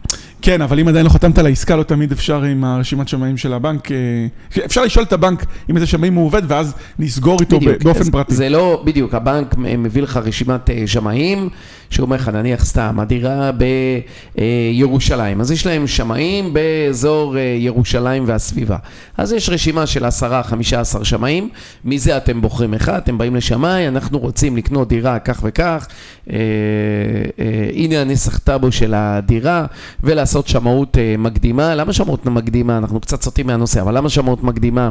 כן, 0.47 0.63
אבל 0.63 0.81
אם 0.81 0.89
עדיין 0.89 1.05
לא 1.05 1.11
חתמת 1.11 1.39
על 1.39 1.47
העסקה, 1.47 1.77
לא 1.77 1.83
תמיד 1.83 2.13
אפשר 2.13 2.43
עם 2.43 2.65
הרשימת 2.65 3.09
שמאים 3.09 3.37
של 3.37 3.53
הבנק. 3.53 3.93
אה, 3.93 3.97
אפשר 4.65 4.85
לשאול 4.85 5.05
את 5.05 5.13
הבנק 5.13 5.45
אם 5.71 5.77
איזה 5.77 5.87
שמאים 5.87 6.15
הוא 6.15 6.27
עובד, 6.27 6.43
ואז 6.49 6.75
נסגור 6.99 7.41
איתו 7.41 7.61
ב- 7.61 7.85
באופן 7.85 8.01
אז 8.01 8.11
פרטי. 8.11 8.35
זה 8.35 8.49
לא, 8.49 8.83
בדיוק, 8.85 9.15
הבנק 9.15 9.55
מביא 9.59 10.03
לך 10.03 10.17
רשימת 10.17 10.71
אה, 10.71 10.83
שמאים, 10.87 11.49
שאומר 11.91 12.17
לך, 12.17 12.29
נניח 12.29 12.65
סתם, 12.65 12.97
הדירה 13.01 13.51
בירושלים, 14.35 15.41
אז 15.41 15.51
יש 15.51 15.67
להם 15.67 15.87
שמאים 15.87 16.53
באזור 16.53 17.37
אה, 17.37 17.43
ירושלים 17.59 18.25
והסביבה. 18.27 18.77
אז 19.17 19.33
יש 19.33 19.49
רשימה 19.49 19.87
של 19.87 20.05
10-15 20.05 20.09
שמאים, 21.03 21.49
מזה 21.85 22.17
אתם 22.17 22.41
בוחרים 22.41 22.75
אחד, 22.75 22.97
אתם 22.97 23.19
באים 23.19 23.37
לשמאי, 23.37 23.89
אנחנו 23.89 24.19
רוצים 24.19 24.57
לקנות 24.57 24.89
דירה 24.89 25.19
כך 25.19 25.41
וכך, 25.43 25.87
אה, 26.31 26.37
אה, 27.39 27.71
הנה 27.75 28.01
הנסח 28.01 28.39
טאבו 28.39 28.73
של 28.73 28.95
הדירה, 28.95 29.67
ולעשות 30.05 30.36
שמאות 30.45 30.99
אה, 30.99 31.15
מקדימה. 31.19 31.75
למה 31.75 31.93
שמאות 31.93 32.27
מקדימה? 32.27 32.79
אנחנו 32.79 33.01
קצת 33.01 33.23
סוטים 33.23 33.47
מהנושא, 33.47 33.81
אבל 33.81 33.97
למה 33.97 34.09
שמאות 34.09 34.45
מקדימה? 34.45 34.91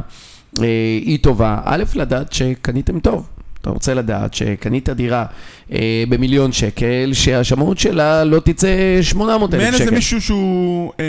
אה, 0.60 0.64
היא 1.02 1.18
טובה. 1.18 1.60
א', 1.64 1.82
לדעת 1.94 2.32
שקניתם 2.32 3.00
טוב. 3.00 3.26
אתה 3.66 3.74
רוצה 3.74 3.94
לדעת 3.94 4.34
שקנית 4.34 4.88
דירה 4.88 5.24
אה, 5.72 6.04
במיליון 6.08 6.52
שקל, 6.52 7.10
שהשמאות 7.12 7.78
שלה 7.78 8.24
לא 8.24 8.40
תצא 8.40 8.98
800 9.02 9.54
אלף 9.54 9.62
מעין 9.62 9.72
שקל. 9.72 9.82
איזה 9.82 9.94
מישהו 9.94 10.20
שהוא 10.20 10.92
אה, 11.00 11.04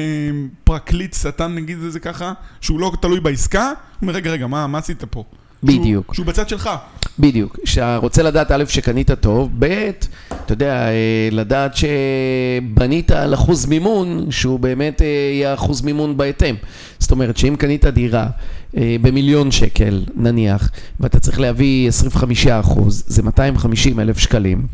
פרקליט 0.63 1.13
שטן, 1.13 1.56
נגיד 1.56 1.77
את 1.84 1.91
זה 1.91 2.00
ככה, 2.00 2.34
שהוא 2.62 2.79
לא 2.79 2.91
תלוי 3.01 3.20
בעסקה, 3.20 3.65
הוא 3.65 3.74
אומר, 4.01 4.13
רגע, 4.13 4.32
רגע, 4.32 4.48
מה 4.48 4.67
מה 4.67 4.77
עשית 4.77 5.03
פה? 5.03 5.24
בדיוק. 5.64 6.06
שהוא, 6.06 6.16
שהוא 6.16 6.26
בצד 6.26 6.50
שלך. 6.50 6.70
בדיוק. 7.20 7.58
שאתה 7.66 7.98
רוצה 7.98 8.24
לדעת, 8.24 8.52
א', 8.52 8.64
שקנית 8.68 9.12
טוב, 9.12 9.50
ב', 9.60 9.90
אתה 10.46 10.54
יודע, 10.54 10.88
אה, 10.88 11.30
לדעת 11.32 11.72
שבנית 11.76 13.12
על 13.12 13.34
אחוז 13.34 13.66
מימון, 13.66 14.32
שהוא 14.32 14.60
באמת 14.60 15.02
אה, 15.02 15.08
יהיה 15.08 15.54
אחוז 15.54 15.82
מימון 15.82 16.18
בהתאם. 16.18 16.56
זאת 17.00 17.12
אומרת, 17.12 17.38
שאם 17.38 17.56
קנית 17.60 17.86
דירה 17.86 18.28
במיליון 18.74 19.52
שקל, 19.52 20.04
נניח, 20.16 20.72
ואתה 21.00 21.20
צריך 21.20 21.40
להביא 21.40 21.88
25 21.88 22.48
אחוז, 22.48 23.04
זה 23.08 23.24
250 23.24 24.00
אלף 24.00 24.18
שקלים, 24.18 24.68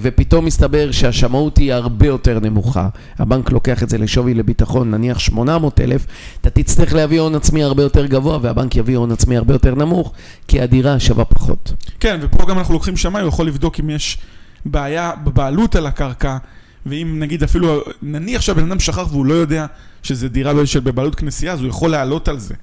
ופתאום 0.00 0.44
מסתבר 0.44 0.90
שהשמאות 0.90 1.58
היא 1.58 1.72
הרבה 1.72 2.06
יותר 2.06 2.40
נמוכה, 2.40 2.88
הבנק 3.18 3.52
לוקח 3.52 3.82
את 3.82 3.88
זה 3.88 3.98
לשווי 3.98 4.34
לביטחון, 4.34 4.90
נניח 4.90 5.18
800 5.18 5.80
אלף, 5.80 6.06
אתה 6.40 6.50
תצטרך 6.50 6.94
להביא 6.94 7.20
הון 7.20 7.34
עצמי 7.34 7.62
הרבה 7.62 7.82
יותר 7.82 8.06
גבוה, 8.06 8.38
והבנק 8.42 8.76
יביא 8.76 8.96
הון 8.96 9.12
עצמי 9.12 9.36
הרבה 9.36 9.54
יותר 9.54 9.74
נמוך, 9.74 10.12
כי 10.48 10.60
הדירה 10.60 11.00
שווה 11.00 11.24
פחות. 11.24 11.72
כן, 12.00 12.18
ופה 12.22 12.46
גם 12.46 12.58
אנחנו 12.58 12.74
לוקחים 12.74 12.96
שמאי, 12.96 13.20
הוא 13.20 13.28
יכול 13.28 13.46
לבדוק 13.46 13.80
אם 13.80 13.90
יש 13.90 14.18
בעיה 14.64 15.12
בבעלות 15.24 15.76
על 15.76 15.86
הקרקע, 15.86 16.36
ואם 16.86 17.16
נגיד 17.18 17.42
אפילו, 17.42 17.80
נניח 18.02 18.40
שהבן 18.40 18.64
אדם 18.64 18.80
שכח 18.80 19.06
והוא 19.10 19.26
לא 19.26 19.34
יודע 19.34 19.66
שזה 20.02 20.28
דירה 20.28 20.66
של 20.66 20.80
בבעלות 20.80 21.14
כנסייה, 21.14 21.52
אז 21.52 21.60
הוא 21.60 21.68
יכול 21.68 21.90
לעלות 21.90 22.28
על 22.28 22.38
זה, 22.38 22.54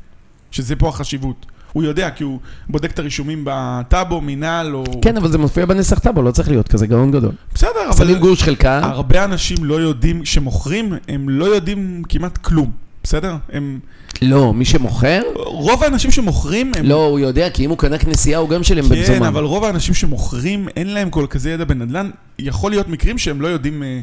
שזה 0.58 0.76
פה 0.76 0.90
החשיבות. 0.90 1.46
הוא 1.74 1.84
יודע, 1.84 2.10
כי 2.10 2.24
הוא 2.24 2.40
בודק 2.70 2.92
את 2.92 3.00
הרישומים 3.00 3.42
בטאבו, 3.46 4.22
מינהל 4.22 4.76
או... 4.76 4.84
כן, 5.02 5.18
אבל 5.18 5.32
זה 5.32 5.38
מופיע 5.38 5.66
בנסח 5.66 6.00
טאבו, 6.00 6.22
לא 6.22 6.32
צריך 6.32 6.50
להיות 6.50 6.68
כזה 6.68 6.88
גאון 6.88 7.12
גדול. 7.12 7.32
בסדר, 7.54 7.90
אבל... 7.90 8.06
שמים 8.06 8.20
גוש 8.20 8.44
חלקה. 8.44 8.80
הרבה 8.84 9.24
אנשים 9.24 9.58
לא 9.62 9.76
יודעים, 9.76 10.26
שמוכרים, 10.26 10.94
הם 11.08 11.30
לא 11.30 11.46
יודעים 11.46 12.04
כמעט 12.10 12.38
כלום, 12.38 12.72
בסדר? 13.04 13.36
הם... 13.54 13.80
לא, 14.22 14.54
מי 14.54 14.66
שמוכר? 14.66 15.22
רוב 15.36 15.84
האנשים 15.84 16.12
שמוכרים 16.12 16.72
הם... 16.78 16.86
לא, 16.86 17.06
הוא 17.06 17.20
יודע, 17.20 17.50
כי 17.50 17.66
אם 17.66 17.70
הוא 17.70 17.78
קנה 17.78 17.98
כנסייה 17.98 18.38
הוא 18.38 18.50
גם 18.50 18.64
שלם 18.64 18.84
כן, 18.84 18.90
במזומן. 18.90 19.20
כן, 19.20 19.26
אבל 19.26 19.44
רוב 19.44 19.64
האנשים 19.64 19.94
שמוכרים, 19.94 20.68
אין 20.76 20.88
להם 20.88 21.10
כל 21.10 21.26
כזה 21.30 21.52
ידע 21.52 21.64
בנדל"ן. 21.64 22.10
יכול 22.40 22.72
להיות 22.72 22.88
מקרים 22.88 23.18
שהם 23.18 23.42
לא 23.42 23.48
יודעים, 23.48 23.84
אה, 23.84 24.00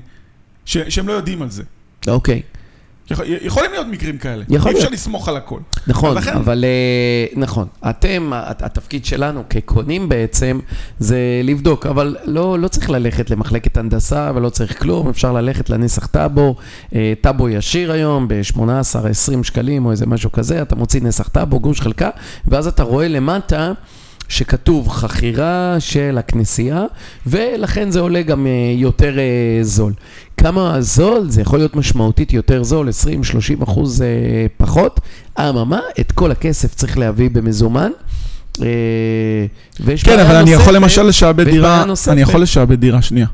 ש... 0.64 0.78
שהם 0.88 1.08
לא 1.08 1.12
יודעים 1.12 1.42
על 1.42 1.50
זה. 1.50 1.62
אוקיי. 2.08 2.34
יכול, 2.34 2.42
יכולים 3.42 3.70
להיות 3.73 3.87
מקרים 3.87 4.18
כאלה. 4.18 4.44
יכול 4.49 4.73
אי 4.73 4.76
אפשר. 4.78 4.88
לסמוך 4.90 5.28
על 5.28 5.37
הכל. 5.37 5.58
נכון, 5.87 6.16
לכן- 6.16 6.32
אבל 6.37 6.64
אה, 6.64 7.40
נכון. 7.40 7.66
אתם, 7.90 8.32
הת- 8.34 8.62
התפקיד 8.62 9.04
שלנו 9.04 9.42
כקונים 9.50 10.08
בעצם, 10.08 10.61
זה 10.99 11.16
לבדוק, 11.44 11.87
אבל 11.87 12.16
לא, 12.25 12.58
לא 12.58 12.68
צריך 12.68 12.90
ללכת 12.90 13.30
למחלקת 13.30 13.76
הנדסה 13.76 14.30
ולא 14.34 14.49
צריך 14.49 14.82
כלום, 14.82 15.08
אפשר 15.08 15.32
ללכת 15.32 15.70
לנסח 15.70 16.06
טאבו, 16.06 16.54
אה, 16.94 17.12
טאבו 17.20 17.49
ישיר 17.49 17.92
היום 17.92 18.28
ב-18-20 18.28 18.64
שקלים 19.44 19.87
או 19.87 19.90
איזה 19.90 20.06
משהו 20.06 20.32
כזה, 20.32 20.62
אתה 20.62 20.76
מוציא 20.76 21.00
נסח 21.02 21.28
טאבו, 21.28 21.61
גוש 21.61 21.80
חלקה, 21.80 22.11
ואז 22.49 22.66
אתה 22.66 22.82
רואה 22.82 23.08
למטה 23.08 23.73
שכתוב 24.28 24.88
חכירה 24.88 25.76
של 25.78 26.16
הכנסייה, 26.18 26.84
ולכן 27.26 27.90
זה 27.90 28.00
עולה 28.00 28.23
גם 28.23 28.46
אה, 28.46 28.52
יותר 28.76 29.14
זול. 29.62 29.92
כמה 30.44 30.80
זול? 30.80 31.30
זה 31.30 31.40
יכול 31.40 31.58
להיות 31.58 31.76
משמעותית 31.76 32.32
יותר 32.32 32.62
זול, 32.62 32.88
20-30 33.60 33.64
אחוז 33.64 34.02
אה, 34.02 34.06
פחות. 34.56 35.00
אממה, 35.38 35.80
את 36.00 36.12
כל 36.12 36.30
הכסף 36.30 36.74
צריך 36.74 36.98
להביא 36.98 37.30
במזומן. 37.30 37.90
אה, 38.62 38.66
ויש 39.80 40.02
כן, 40.02 40.18
אבל 40.18 40.34
אני 40.34 40.50
יכול 40.50 40.74
למשל 40.74 41.02
לשעבד 41.02 41.44
דירה, 41.44 41.84
נוספת. 41.84 42.12
אני 42.12 42.20
יכול 42.20 42.42
לשעבד 42.42 42.80
דירה 42.80 43.02
שנייה. 43.02 43.26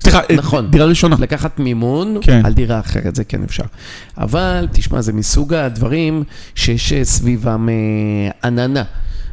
סליחה, 0.00 0.20
אה, 0.30 0.36
נכון. 0.36 0.70
דירה 0.70 0.86
ראשונה. 0.86 1.16
לקחת 1.18 1.58
מימון 1.58 2.16
כן. 2.20 2.40
על 2.44 2.52
דירה 2.52 2.80
אחרת, 2.80 3.14
זה 3.14 3.24
כן 3.24 3.42
אפשר. 3.42 3.64
אבל, 4.18 4.66
תשמע, 4.72 5.00
זה 5.00 5.12
מסוג 5.12 5.54
הדברים 5.54 6.24
שיש 6.54 6.92
סביבם 7.02 7.68
עננה. 8.44 8.82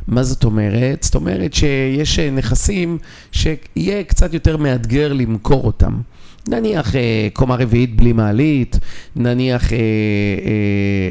מה 0.07 0.23
זאת 0.23 0.43
אומרת? 0.43 1.03
זאת 1.03 1.15
אומרת 1.15 1.53
שיש 1.53 2.19
נכסים 2.19 2.97
שיהיה 3.31 4.03
קצת 4.03 4.33
יותר 4.33 4.57
מאתגר 4.57 5.13
למכור 5.13 5.65
אותם. 5.65 5.93
נניח 6.49 6.95
אה, 6.95 7.01
קומה 7.33 7.55
רביעית 7.55 7.95
בלי 7.95 8.13
מעלית, 8.13 8.79
נניח 9.15 9.73
אה, 9.73 9.77
אה, 9.77 9.81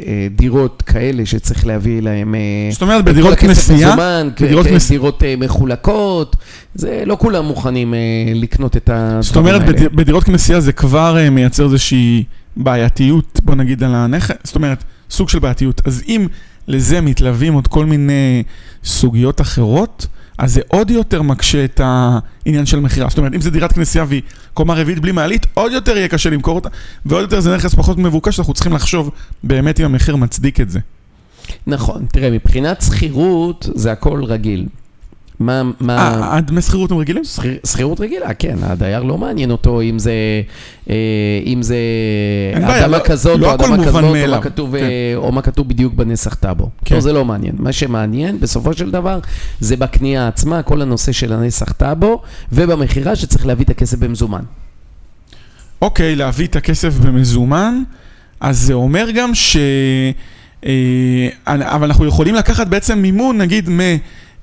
אה, 0.07 0.29
דירות 0.37 0.83
כאלה 0.87 1.27
שצריך 1.27 1.67
להביא 1.67 2.03
להם... 2.03 2.35
אה, 2.35 2.41
זאת 2.73 2.83
אומרת, 2.83 3.05
בדירות 3.05 3.39
כנסייה, 3.39 3.89
מזומן, 3.89 4.29
כ- 4.37 4.43
בדירות 4.43 4.67
כ- 4.67 4.69
כנס- 4.71 4.89
דירות 4.91 5.23
אה, 5.23 5.35
מחולקות, 5.39 6.37
זה 6.75 7.03
לא 7.07 7.17
כולם 7.21 7.45
מוכנים 7.45 7.95
אה, 7.95 7.99
לקנות 8.35 8.77
את 8.77 8.91
הדברים 8.93 9.07
האלה. 9.07 9.23
זאת 9.23 9.37
אומרת, 9.37 9.63
בד- 9.63 9.97
בדירות 9.97 10.25
כנסייה 10.25 10.61
זה 10.61 10.73
כבר 10.73 11.17
אה, 11.19 11.31
מייצר 11.31 11.65
איזושהי 11.65 12.25
בעייתיות, 12.57 13.41
בוא 13.45 13.55
נגיד, 13.55 13.83
על 13.83 13.95
הנכס, 13.95 14.37
זאת 14.45 14.57
אומרת, 14.57 14.85
סוג 15.11 15.29
של 15.29 15.39
בעייתיות. 15.39 15.81
אז 15.85 16.03
אם 16.09 16.27
לזה 16.69 17.01
מתלווים 17.01 17.53
עוד 17.55 17.67
כל 17.69 17.87
מיני 17.87 18.43
סוגיות 18.85 19.41
אחרות, 19.41 20.07
אז 20.39 20.55
זה 20.55 20.61
עוד 20.69 20.91
יותר 20.91 21.23
מקשה 21.23 21.65
את 21.65 21.81
העניין 21.85 22.67
של 22.67 22.81
מכירה. 22.81 23.09
זאת 23.09 23.19
אומרת, 23.19 23.35
אם 23.35 23.41
זה 23.41 23.51
דירת 23.51 23.73
כנסייה 23.73 24.05
והיא 24.09 24.23
קומה 24.55 24.75
רביעית 24.75 24.99
בלי 24.99 25.13
מעלית, 25.13 25.47
עוד 25.55 25.73
יותר 25.73 25.97
יהיה 25.97 26.09
קשה 26.09 26.31
למכור 26.31 26.55
אותה, 26.55 26.69
ועוד 27.07 27.23
יותר 27.23 27.41
זה 27.41 27.57
נכס 27.57 27.75
פחות 27.75 27.99
מבוקש, 27.99 28.39
אנחנו 28.39 28.55
צריכים 28.55 28.73
לחשוב 28.73 29.11
באמת 29.43 29.81
אם 29.81 29.85
המחיר 29.85 30.17
מצדיק 30.17 30.61
את 30.61 30.71
זה. 30.71 30.79
נכון, 31.67 32.07
תראה, 32.13 32.31
מבחינת 32.31 32.83
שכירות 32.83 33.69
זה 33.75 33.93
הכל 33.93 34.25
רגיל. 34.25 34.67
מה, 35.41 35.63
מה... 35.81 35.97
אה, 35.99 36.37
הדמי 36.37 36.63
שכירות 36.63 36.91
הם 36.91 36.97
רגילים? 36.99 37.25
שכיר- 37.25 37.59
שכירות 37.67 38.01
רגילה, 38.01 38.35
כן, 38.35 38.57
הדייר 38.63 39.03
לא 39.03 39.19
מעניין 39.19 39.51
אותו 39.51 39.81
אם 39.83 39.99
זה, 39.99 40.13
אה, 40.91 40.95
אם 41.47 41.63
זה 41.63 41.77
אין 42.55 42.67
בעיה, 42.67 42.85
אדמה 42.85 42.99
לא- 42.99 43.03
כזאת 43.05 43.41
לא 43.41 43.47
או 43.47 43.53
הכל 43.55 43.65
אדמה 43.65 43.85
כזאת, 43.85 44.05
או 44.05 44.31
מה, 44.31 44.41
כתוב, 44.43 44.77
כן. 44.79 44.85
אה, 44.85 45.13
או 45.17 45.33
מה 45.33 45.43
כתוב 45.43 45.69
בדיוק 45.69 45.95
בנסח 45.95 46.35
טאבו. 46.35 46.71
כן. 46.85 46.95
לא, 46.95 47.01
זה 47.01 47.13
לא 47.13 47.25
מעניין. 47.25 47.55
מה 47.59 47.73
שמעניין, 47.73 48.41
בסופו 48.41 48.73
של 48.73 48.91
דבר, 48.91 49.19
זה 49.61 49.77
בקנייה 49.77 50.29
עצמה, 50.29 50.63
כל 50.63 50.83
הנושא 50.83 51.13
של 51.13 51.33
הנסח 51.33 51.73
טאבו, 51.73 52.23
ובמכירה 52.53 53.17
שצריך 53.17 53.47
להביא 53.47 53.65
את 53.65 53.71
הכסף 53.71 53.99
במזומן. 53.99 54.43
אוקיי, 55.83 56.17
להביא 56.17 56.47
את 56.47 56.57
הכסף 56.57 56.95
במזומן, 56.99 57.83
אז 58.41 58.59
זה 58.61 58.73
אומר 58.75 59.07
גם 59.15 59.35
ש... 59.35 59.57
אה, 60.67 61.29
אבל 61.47 61.85
אנחנו 61.87 62.07
יכולים 62.07 62.35
לקחת 62.35 62.67
בעצם 62.67 62.99
מימון, 62.99 63.39
נגיד, 63.39 63.71
מ... 63.71 63.81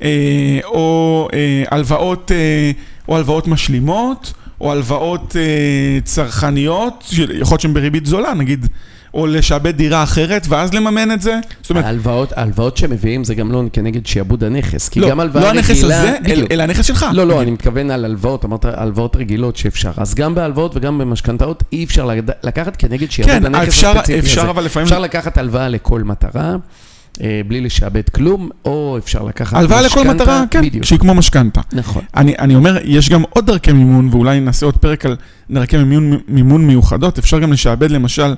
אה, 0.02 0.60
או 0.66 1.28
אה, 1.34 1.64
הלוואות, 1.72 2.32
אה, 2.32 2.72
או 3.08 3.18
הלוואות 3.18 3.48
משלימות, 3.48 4.34
או 4.62 4.72
הלוואות 4.72 5.36
אה, 5.36 6.00
צרכניות, 6.04 7.04
שיכול 7.08 7.36
להיות 7.40 7.62
שהן 7.62 7.74
בריבית 7.74 8.06
זולה, 8.06 8.34
נגיד, 8.34 8.68
או 9.14 9.28
לשעבד 9.28 9.78
דירה 9.78 10.04
אחרת, 10.04 10.46
ואז 10.50 10.74
לממן 10.74 11.12
את 11.12 11.22
זה. 11.22 11.40
זאת 11.62 11.70
אומרת, 11.70 11.86
ההלוואות, 11.86 12.34
ההלוואות 12.36 12.78
שמביאים 12.78 13.24
זה 13.24 13.36
גם 13.36 13.52
לא 13.52 13.64
כנגד 13.74 14.06
שעבוד 14.06 14.44
הנכס, 14.44 14.90
כי 14.90 15.00
לא, 15.00 15.10
גם 15.10 15.20
הלוואה 15.20 15.44
לא 15.44 15.48
רגילה... 15.48 15.64
הנכס 15.64 15.84
הזה, 15.84 16.18
אל-. 16.26 16.48
אלא 16.52 16.64
הנכס 16.64 16.86
שלך. 16.86 17.06
לא, 17.14 17.28
לא, 17.28 17.42
אני 17.42 17.52
מתכוון 17.52 17.92
על 17.92 18.06
הלוואות, 18.06 18.46
אמרת 18.46 18.66
הלוואות 18.66 19.16
רגילות 19.16 19.56
שאפשר. 19.56 19.92
אז 19.98 20.16
גם 20.16 20.36
בהלוואות 20.36 20.76
וגם 20.76 20.98
במשכנתאות 20.98 21.64
אי 21.72 21.84
אפשר 21.84 22.10
לקחת 22.44 22.76
כנגד 22.76 23.12
שיעבוד 23.12 23.36
כן, 23.36 23.46
הנכס 23.46 23.68
אפשר, 23.68 23.90
הספציפי 23.90 24.20
אפשר 24.20 24.42
הזה. 24.42 24.50
אבל 24.50 24.64
לפעמים... 24.64 24.88
אפשר 24.88 25.00
לקחת 25.00 25.38
הלוואה 25.38 25.70
לכל 25.70 26.04
מטרה, 26.04 26.56
בלי 27.48 27.62
לשעבד 27.62 28.10
כלום, 28.10 28.50
או 28.66 28.98
אפשר 28.98 29.24
לקחת 29.24 29.58
הלוואה 29.58 29.82
לכל 29.82 30.00
משכנתה, 30.00 30.24
מטרה, 30.24 30.44
כן, 30.52 30.62
בדיוק. 30.62 30.86
שהיא 30.86 31.00
כמו 31.00 31.14
משכנתה. 31.14 31.62
נכון. 31.74 32.04
אני, 32.16 32.36
אני 32.40 32.56
אומר, 32.56 32.78
יש 32.84 33.10
גם 33.10 33.24
עוד 33.30 33.46
דרכי 33.46 33.72
מימון, 33.72 34.10
ואולי 34.12 34.40
נעשה 34.40 34.66
עוד 34.66 34.78
פרק 34.78 35.06
על 35.06 35.16
דרכי 35.52 35.78
מימון, 35.78 36.18
מימון 36.28 36.68
מיוחדות. 36.68 37.18
אפשר 37.18 37.40
גם 37.40 37.54
לשעבד 37.54 37.92
למשל 37.92 38.36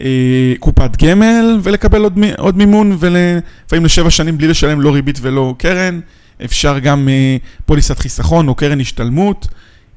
אה, 0.00 0.54
קופת 0.58 1.02
גמל 1.02 1.58
ולקבל 1.62 2.02
עוד, 2.02 2.18
עוד 2.38 2.56
מימון, 2.56 2.96
ולפעמים 2.98 3.84
לשבע 3.84 4.10
שנים 4.10 4.38
בלי 4.38 4.48
לשלם 4.48 4.80
לא 4.80 4.94
ריבית 4.94 5.18
ולא 5.22 5.54
קרן. 5.58 6.00
אפשר 6.44 6.78
גם 6.78 7.08
אה, 7.08 7.36
פוליסת 7.66 7.98
חיסכון 7.98 8.48
או 8.48 8.54
קרן 8.54 8.80
השתלמות. 8.80 9.48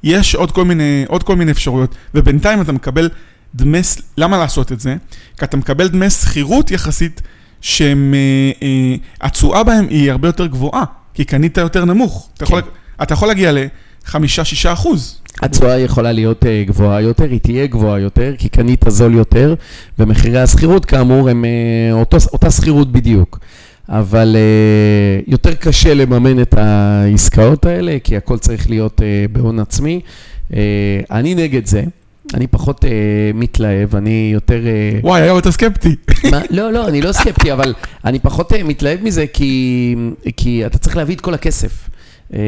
יש 0.02 0.34
עוד 0.34 0.52
כל 0.52 0.64
מיני, 0.64 1.04
עוד 1.08 1.22
כל 1.22 1.36
מיני 1.36 1.52
אפשרויות, 1.52 1.94
ובינתיים 2.14 2.60
אתה 2.60 2.72
מקבל 2.72 3.08
דמי, 3.54 3.80
למה 4.18 4.38
לעשות 4.38 4.72
את 4.72 4.80
זה? 4.80 4.96
כי 5.38 5.44
אתה 5.44 5.56
מקבל 5.56 5.88
דמי 5.88 6.10
שכירות 6.10 6.70
יחסית, 6.70 7.22
שהם, 7.64 8.14
אה, 8.14 8.66
אה, 8.66 8.94
התשואה 9.20 9.64
בהם 9.64 9.86
היא 9.88 10.10
הרבה 10.10 10.28
יותר 10.28 10.46
גבוהה, 10.46 10.84
כי 11.14 11.24
קנית 11.24 11.58
יותר 11.58 11.84
נמוך. 11.84 12.28
אתה 12.34 12.44
יכול, 12.44 12.60
כן. 12.60 12.68
אתה 13.02 13.14
יכול 13.14 13.28
להגיע 13.28 13.52
ל-5-6 13.52 14.72
אחוז. 14.72 15.20
התשואה 15.42 15.78
יכולה 15.78 16.12
להיות 16.12 16.46
אה, 16.46 16.64
גבוהה 16.66 17.00
יותר, 17.00 17.24
היא 17.24 17.40
תהיה 17.40 17.66
גבוהה 17.66 18.00
יותר, 18.00 18.34
כי 18.38 18.48
קנית 18.48 18.84
זול 18.88 19.14
יותר, 19.14 19.54
ומחירי 19.98 20.38
השכירות 20.38 20.84
כאמור 20.84 21.28
הם 21.28 21.44
אותו, 21.92 22.16
אותה 22.32 22.50
שכירות 22.50 22.92
בדיוק. 22.92 23.38
אבל 23.88 24.36
יותר 25.26 25.54
קשה 25.54 25.94
לממן 25.94 26.42
את 26.42 26.54
העסקאות 26.54 27.66
האלה, 27.66 27.96
כי 28.04 28.16
הכל 28.16 28.38
צריך 28.38 28.70
להיות 28.70 29.00
בהון 29.32 29.58
עצמי. 29.58 30.00
אני 31.10 31.34
נגד 31.34 31.66
זה, 31.66 31.82
אני 32.34 32.46
פחות 32.46 32.84
אה, 32.84 32.90
מתלהב, 33.34 33.96
אני 33.96 34.30
יותר... 34.34 34.66
אה, 34.66 34.98
וואי, 35.02 35.20
היום 35.22 35.38
אתה 35.38 35.50
סקפטי. 35.52 35.94
מה? 36.30 36.40
לא, 36.50 36.72
לא, 36.72 36.88
אני 36.88 37.02
לא 37.02 37.12
סקפטי, 37.12 37.52
אבל 37.52 37.74
אני 38.04 38.18
פחות 38.18 38.52
אה, 38.52 38.62
מתלהב 38.62 38.98
מזה, 39.02 39.24
כי, 39.32 39.94
כי 40.36 40.66
אתה 40.66 40.78
צריך 40.78 40.96
להביא 40.96 41.14
את 41.16 41.20
כל 41.20 41.34
הכסף. 41.34 41.88
אה, 42.34 42.38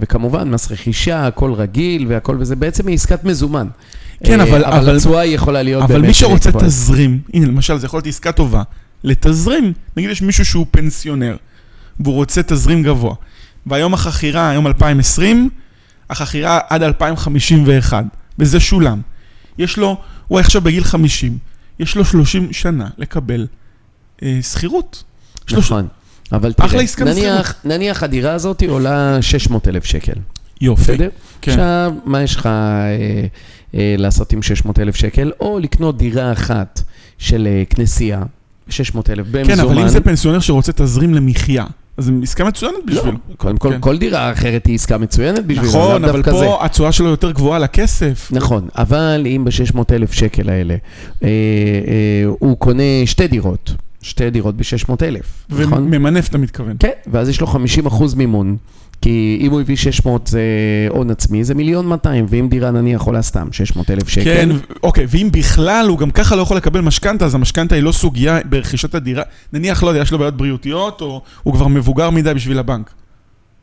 וכמובן, 0.00 0.50
מס 0.50 0.72
רכישה, 0.72 1.26
הכל 1.26 1.52
רגיל 1.52 2.06
והכל, 2.08 2.36
וזה 2.40 2.56
בעצם 2.56 2.88
עסקת 2.88 3.24
מזומן. 3.24 3.66
כן, 4.24 4.40
אה, 4.40 4.44
אבל- 4.44 4.64
אבל 4.64 4.78
אבל- 4.78 4.96
התשואה 4.96 5.24
יכולה 5.24 5.62
להיות 5.62 5.82
אבל 5.82 5.94
באמת... 5.94 6.06
מי 6.06 6.14
שרוצה 6.14 6.50
גבוהה. 6.50 6.66
תזרים, 6.66 7.18
הנה 7.34 7.46
למשל, 7.46 7.78
זה 7.78 7.86
יכול 7.86 7.96
להיות 7.98 8.06
עסקה 8.06 8.32
טובה, 8.32 8.62
לתזרים, 9.04 9.72
נגיד 9.96 10.10
יש 10.10 10.22
מישהו 10.22 10.44
שהוא 10.44 10.66
פנסיונר, 10.70 11.36
והוא 12.00 12.14
רוצה 12.14 12.42
תזרים 12.42 12.82
גבוה. 12.82 13.14
והיום 13.66 13.94
החכירה, 13.94 14.50
היום 14.50 14.66
2020, 14.66 15.48
החכירה 16.10 16.58
עד 16.68 16.82
2051, 16.82 18.04
וזה 18.40 18.60
שולם. 18.60 19.00
יש 19.58 19.78
לו, 19.78 19.96
הוא 20.28 20.38
עכשיו 20.38 20.60
בגיל 20.60 20.84
50, 20.84 21.38
יש 21.78 21.96
לו 21.96 22.04
30 22.04 22.52
שנה 22.52 22.88
לקבל 22.98 23.46
אה, 24.22 24.38
שכירות. 24.42 25.04
לו 25.50 25.58
נכון. 25.58 25.88
אבל 26.32 26.52
תראה, 26.52 26.84
נניח, 27.04 27.54
נניח 27.64 28.02
הדירה 28.02 28.32
הזאת 28.32 28.62
עולה 28.68 29.22
600 29.22 29.68
אלף 29.68 29.84
שקל, 29.84 30.12
יופי. 30.60 30.92
בסדר? 30.92 31.08
כן. 31.40 31.50
עכשיו, 31.50 31.92
מה 32.04 32.22
יש 32.22 32.36
לך 32.36 32.46
אה, 32.46 32.52
אה, 33.74 33.94
לעשות 33.98 34.32
עם 34.32 34.42
600 34.42 34.78
אלף 34.78 34.96
שקל? 34.96 35.32
או 35.40 35.58
לקנות 35.58 35.98
דירה 35.98 36.32
אחת 36.32 36.82
של 37.18 37.48
אה, 37.50 37.62
כנסייה, 37.70 38.22
600 38.68 39.10
אלף 39.10 39.26
במזומן. 39.30 39.56
כן, 39.56 39.60
אבל 39.60 39.78
אם 39.78 39.88
זה 39.88 40.00
פנסיונר 40.00 40.40
שרוצה 40.40 40.72
תזרים 40.72 41.14
למחיה, 41.14 41.64
זו 42.00 42.12
עסקה 42.22 42.44
מצוינת 42.44 42.74
לא, 42.86 42.94
בשבילו. 42.94 43.18
קודם 43.36 43.56
כל, 43.56 43.70
כן. 43.72 43.80
כל 43.80 43.98
דירה 43.98 44.32
אחרת 44.32 44.66
היא 44.66 44.74
עסקה 44.74 44.98
מצוינת 44.98 45.46
בשבילו, 45.46 45.68
נכון, 45.68 46.04
אבל 46.04 46.22
זה. 46.24 46.30
פה 46.30 46.64
התשואה 46.64 46.92
שלו 46.92 47.08
יותר 47.08 47.30
גבוהה 47.30 47.58
לכסף. 47.58 48.28
נכון, 48.32 48.68
אבל 48.76 49.26
אם 49.26 49.44
ב-600 49.44 49.80
אלף 49.92 50.12
שקל 50.12 50.48
האלה 50.50 50.74
אה, 51.22 51.28
אה, 51.28 51.32
הוא 52.38 52.58
קונה 52.58 52.82
שתי 53.06 53.28
דירות, 53.28 53.74
שתי 54.02 54.30
דירות 54.30 54.56
ב-600 54.56 54.94
אלף, 55.02 55.46
נכון? 55.50 55.82
וממנף, 55.82 56.28
אתה 56.28 56.38
מתכוון. 56.38 56.76
כן, 56.78 56.90
ואז 57.06 57.28
יש 57.28 57.40
לו 57.40 57.46
50 57.46 57.86
אחוז 57.86 58.14
מימון, 58.14 58.56
כי 59.02 59.38
אם 59.40 59.50
הוא 59.50 59.60
הביא 59.60 59.76
600 59.76 60.26
זה 60.26 60.40
הון 60.88 61.10
עצמי, 61.10 61.44
זה 61.44 61.54
מיליון 61.54 61.86
200, 61.86 62.26
ואם 62.28 62.48
דירה 62.50 62.70
נניח 62.70 63.02
עולה 63.02 63.22
סתם 63.22 63.48
600 63.52 63.90
אלף 63.90 64.08
שקל, 64.08 64.24
כן, 64.24 64.48
אוקיי, 64.82 65.06
ואם 65.08 65.28
בכלל 65.32 65.86
הוא 65.88 65.98
גם 65.98 66.10
ככה 66.10 66.36
לא 66.36 66.42
יכול 66.42 66.56
לקבל 66.56 66.80
משכנתה, 66.80 67.24
אז 67.24 67.34
המשכנתה 67.34 67.74
היא 67.74 67.82
לא 67.82 67.92
סוגיה 67.92 68.38
ברכישת 68.44 68.94
הדירה. 68.94 69.22
נניח, 69.52 69.82
לא 69.82 69.88
יודע, 69.88 70.00
יש 70.00 70.12
לו 70.12 70.18
בעיות 70.18 70.36
בריאותיות, 70.36 71.00
או 71.00 71.22
הוא 71.42 71.54
כבר 71.54 71.68
מבוגר 71.68 72.10
מדי 72.10 72.34
בשביל 72.34 72.58
הבנק. 72.58 72.90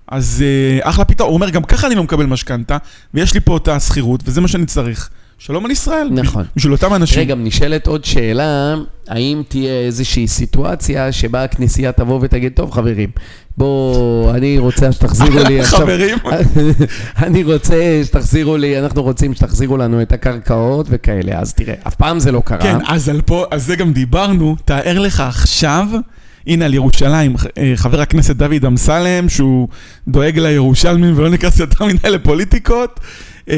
אז 0.08 0.44
אה, 0.46 0.90
אחלה 0.90 1.06
פתרון, 1.06 1.30
הוא 1.30 1.36
אומר, 1.36 1.50
גם 1.50 1.64
ככה 1.64 1.88
אני 1.88 1.96
לא 1.96 2.04
מקבל 2.04 2.26
משכנתה, 2.26 2.78
ויש 3.14 3.34
לי 3.34 3.40
פה 3.40 3.58
את 3.58 3.68
השכירות, 3.68 4.22
וזה 4.26 4.42
מה 4.42 4.48
שאני 4.48 4.66
צריך. 4.66 5.10
שלום 5.40 5.66
על 5.66 5.72
ישראל. 5.72 6.08
נכון. 6.12 6.44
בש- 6.44 6.50
בשביל 6.56 6.74
אותם 6.74 6.94
אנשים. 6.94 7.20
רגע, 7.20 7.36
נשאלת 7.36 7.88
עוד 7.88 8.06
שאלה, 8.06 8.76
האם 9.08 9.42
תהיה 9.48 9.74
איזושהי 9.86 10.28
סיטואציה 10.28 11.12
שבה 11.12 11.44
הכנסייה 11.44 11.92
תבוא 11.92 12.20
ותגיד, 12.22 12.52
טוב 12.56 12.72
חברים, 12.72 13.10
בואו, 13.58 14.32
אני 14.36 14.58
רוצה 14.58 14.92
שתחזירו 14.92 15.40
לי 15.48 15.60
עכשיו... 15.62 15.80
חברים. 15.80 16.18
אני 17.26 17.44
רוצה 17.44 18.02
שתחזירו 18.06 18.58
לי, 18.58 18.80
אנחנו 18.80 19.04
רוצים 19.04 19.34
שתחזירו 19.34 19.78
לנו 19.78 20.02
את 20.02 20.12
הקרקעות 20.12 20.86
וכאלה, 20.90 21.40
אז 21.40 21.54
תראה, 21.54 21.74
אף 21.88 21.96
פעם 21.96 22.20
זה 22.20 22.32
לא 22.32 22.42
קרה. 22.46 22.58
כן, 22.62 22.78
אז 22.88 23.10
על 23.10 23.22
פה, 23.22 23.46
על 23.52 23.60
זה 23.60 23.76
גם 23.76 23.94
דיברנו, 23.94 24.56
תאר 24.66 25.00
לך 25.00 25.20
עכשיו, 25.20 25.88
הנה 26.48 26.66
על 26.66 26.74
ירושלים, 26.74 27.36
אה, 27.58 27.72
חבר 27.76 28.02
הכנסת 28.02 28.36
דוד 28.36 28.66
אמסלם, 28.66 29.30
שהוא 29.30 29.68
דואג 30.08 30.40
לירושלמים 30.40 31.14
ולא 31.18 31.30
ניכנס 31.30 31.60
יותר 31.60 31.86
מדי 31.86 32.10
לפוליטיקות, 32.10 33.00
אה, 33.50 33.56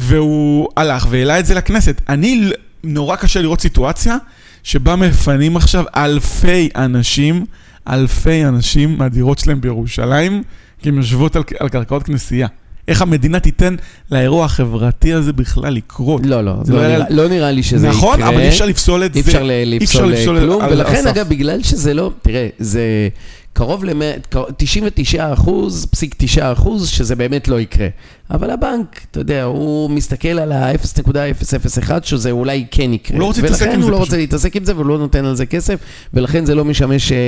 והוא 0.00 0.68
הלך 0.76 1.06
והעלה 1.10 1.38
את 1.38 1.46
זה 1.46 1.54
לכנסת. 1.54 2.00
אני, 2.08 2.50
נורא 2.84 3.16
קשה 3.16 3.42
לראות 3.42 3.60
סיטואציה 3.60 4.16
שבה 4.62 4.96
מפנים 4.96 5.56
עכשיו 5.56 5.84
אלפי 5.96 6.68
אנשים, 6.76 7.44
אלפי 7.88 8.44
אנשים 8.44 8.98
מהדירות 8.98 9.38
שלהם 9.38 9.60
בירושלים, 9.60 10.42
כי 10.82 10.88
הן 10.88 10.96
יושבות 10.96 11.36
על, 11.36 11.42
על 11.60 11.68
קרקעות 11.68 12.02
כנסייה. 12.02 12.48
איך 12.88 13.02
המדינה 13.02 13.40
תיתן 13.40 13.74
לאירוע 14.10 14.44
החברתי 14.44 15.12
הזה 15.12 15.32
בכלל 15.32 15.74
לקרות? 15.74 16.26
לא, 16.26 16.44
לא, 16.44 16.52
לא, 16.68 16.74
לא 16.74 16.88
נראה, 16.88 17.06
לא 17.10 17.28
נראה 17.28 17.50
לי 17.50 17.62
שזה 17.62 17.88
נכון, 17.88 18.18
יקרה. 18.18 18.28
אבל 18.28 18.40
אי 18.40 18.48
אפשר 18.48 18.66
לפסול 18.66 19.04
את 19.04 19.16
אי 19.16 19.22
זה. 19.22 19.30
אפשר 19.30 19.50
אי 19.50 19.78
אפשר 19.84 20.04
לפסול 20.06 20.12
לפסול 20.12 20.40
כלום, 20.40 20.62
ולכן. 20.70 21.06
אגב, 21.06 21.28
בגלל 21.28 21.62
שזה 21.62 21.94
לא, 21.94 22.12
תראה, 22.22 22.48
זה 22.58 23.08
קרוב 23.52 23.84
ל-99 23.84 24.98
אחוז, 25.32 25.86
פסיק 25.90 26.14
9 26.18 26.52
אחוז, 26.52 26.88
שזה 26.88 27.16
באמת 27.16 27.48
לא 27.48 27.60
יקרה. 27.60 27.88
אבל 28.30 28.50
הבנק, 28.50 29.00
אתה 29.10 29.20
יודע, 29.20 29.42
הוא 29.44 29.90
מסתכל 29.90 30.28
על 30.28 30.52
ה-0.001, 30.52 31.90
שזה 32.02 32.30
אולי 32.30 32.66
כן 32.70 32.92
יקרה. 32.92 33.16
הוא 33.16 33.20
לא 33.20 33.26
רוצה 33.26 33.42
להתעסק 33.42 33.62
עם 33.66 33.68
ולכן 33.68 33.80
זה 33.80 33.84
הוא 33.86 33.90
לא. 33.92 33.96
רוצה 33.96 34.16
להתעסק 34.16 34.56
עם 34.56 34.64
זה, 34.64 34.74
והוא 34.74 34.86
לא 34.86 34.98
נותן 34.98 35.24
על 35.24 35.34
זה 35.36 35.46
כסף, 35.46 35.80
ולכן 36.14 36.44
זה 36.46 36.54
לא 36.54 36.64
משמש 36.64 37.12
אה, 37.12 37.18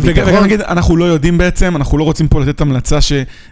וגם 0.00 0.26
וגם. 0.28 0.44
נגיד, 0.44 0.60
אנחנו 0.60 0.96
לא 0.96 1.04
יודעים 1.04 1.38
בעצם, 1.38 1.76
אנחנו 1.76 1.98
לא 1.98 2.04
רוצים 2.04 2.28
פה 2.28 2.40
לתת 2.40 2.60
המלצה 2.60 2.98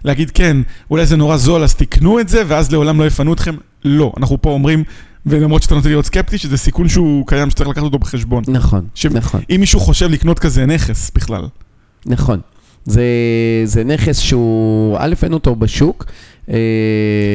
להגיד, 0.04 0.30
כן, 0.30 0.56
אולי 0.90 1.06
זה 1.06 1.16
נורא 1.16 1.36
זול, 1.36 1.62
אז 1.62 1.74
תקנו 1.74 2.20
את 2.20 2.28
זה, 2.28 2.42
ואז 2.46 2.72
לעולם 2.72 3.00
לא 3.00 3.06
יפנו 3.06 3.32
אתכם. 3.32 3.54
לא, 3.84 4.12
אנחנו 4.16 4.42
פה 4.42 4.50
אומרים, 4.50 4.84
ולמרות 5.26 5.62
שאתה 5.62 5.74
נותן 5.74 5.88
להיות 5.88 6.06
סקפטי, 6.06 6.38
שזה 6.38 6.56
סיכון 6.56 6.88
שהוא 6.88 7.26
קיים, 7.26 7.50
שצריך 7.50 7.68
לקחת 7.68 7.82
אותו 7.84 7.98
בחשבון. 7.98 8.44
נכון, 8.48 8.84
ש- 8.94 9.06
נכון. 9.06 9.40
אם 9.50 9.60
מישהו 9.60 9.80
חושב 9.80 10.10
לקנות 10.10 10.38
כזה 10.38 10.66
נכס 10.66 11.10
בכלל. 11.14 11.42
נכון. 12.06 12.40
זה, 12.84 13.04
זה 13.64 13.84
נכס 13.84 14.18
שהוא, 14.18 14.96
א', 15.00 15.14
אין 15.22 15.32
אותו 15.32 15.56
בשוק. 15.56 16.04
אה, 16.50 16.56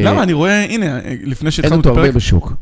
למה? 0.04 0.24
אני 0.24 0.34
רואה, 0.34 0.64
הנה, 0.64 1.00
לפני 1.24 1.48
אין 1.48 1.52
שהתחלנו 1.52 1.82
את 1.82 1.86
אותו 1.86 1.90
הרבה 1.90 2.02
הפרק, 2.02 2.16
בשוק. 2.16 2.54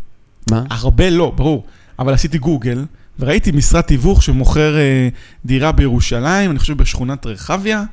מה? 0.50 0.64
הרבה 0.70 1.10
לא, 1.10 1.34
ברור. 1.36 1.66
אבל 2.00 2.14
עשיתי 2.14 2.38
גוגל, 2.38 2.86
וראיתי 3.20 3.52
משרד 3.52 3.82
תיווך 3.82 4.24
שמוכר 4.24 4.78
אה, 4.78 5.10
דירה 5.46 5.72
בירושלים, 5.72 6.52
אני 6.52 6.60
חושב 6.60 6.78
בשכונת 6.78 7.26
רחביה. 7.26 7.84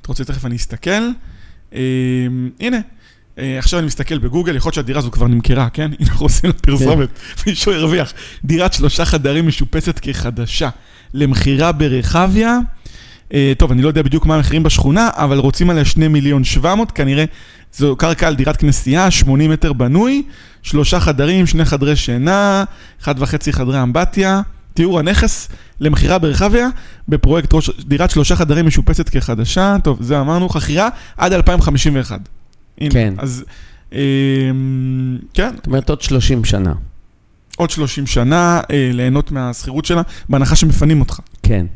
אתה 0.00 0.08
רוצה, 0.08 0.24
תכף 0.24 0.44
אני 0.44 0.56
אסתכל. 0.56 0.90
אה, 1.74 1.80
הנה, 2.60 2.78
אה, 3.38 3.58
עכשיו 3.58 3.78
אני 3.78 3.86
מסתכל 3.86 4.18
בגוגל, 4.18 4.56
יכול 4.56 4.68
להיות 4.68 4.74
שהדירה 4.74 4.98
הזו 4.98 5.10
כבר 5.10 5.26
נמכרה, 5.26 5.68
כן? 5.70 5.90
הנה 6.00 6.10
אנחנו 6.10 6.26
עושים 6.26 6.50
לה 6.50 6.56
פרסומת, 6.56 7.08
מישהו 7.46 7.72
הרוויח. 7.72 8.12
דירת 8.44 8.72
שלושה 8.72 9.04
חדרים 9.04 9.46
משופצת 9.46 9.98
כחדשה, 9.98 10.68
למכירה 11.14 11.72
ברחביה. 11.72 12.58
אה, 13.32 13.52
טוב, 13.58 13.70
אני 13.70 13.82
לא 13.82 13.88
יודע 13.88 14.02
בדיוק 14.02 14.26
מה 14.26 14.34
המחירים 14.34 14.62
בשכונה, 14.62 15.08
אבל 15.12 15.38
רוצים 15.38 15.70
עליה 15.70 15.84
2 15.84 16.12
מיליון 16.12 16.44
700, 16.44 16.90
כנראה 16.92 17.24
זו 17.72 17.96
קרקע 17.96 18.28
על 18.28 18.34
דירת 18.34 18.56
כנסייה, 18.56 19.10
80 19.10 19.50
מטר 19.50 19.72
בנוי, 19.72 20.22
שלושה 20.62 21.00
חדרים, 21.00 21.46
שני 21.46 21.64
חדרי 21.64 21.96
שינה, 21.96 22.64
אחד 23.02 23.14
וחצי 23.18 23.52
חדרי 23.52 23.82
אמבטיה. 23.82 24.42
תיאור 24.74 24.98
הנכס 24.98 25.48
למכירה 25.80 26.18
ברחביה, 26.18 26.68
בפרויקט 27.08 27.54
ראש, 27.54 27.70
דירת 27.80 28.10
שלושה 28.10 28.36
חדרים 28.36 28.66
משופצת 28.66 29.08
כחדשה, 29.08 29.76
טוב, 29.84 30.02
זה 30.02 30.20
אמרנו, 30.20 30.48
חכירה 30.48 30.88
עד 31.16 31.32
2051. 31.32 32.20
הנה, 32.80 32.90
כן. 32.90 33.14
אז 33.18 33.44
אה, 33.92 34.00
כן, 35.34 35.50
זאת 35.56 35.66
אומרת, 35.66 35.90
עוד 35.90 36.02
30 36.02 36.44
שנה. 36.44 36.72
עוד 37.56 37.70
30 37.70 38.06
שנה 38.06 38.60
אה, 38.70 38.90
ליהנות 38.92 39.32
מהשכירות 39.32 39.84
שלה, 39.84 40.02
בהנחה 40.28 40.56
שמפנים 40.56 41.00
אותך. 41.00 41.20
כן. 41.42 41.66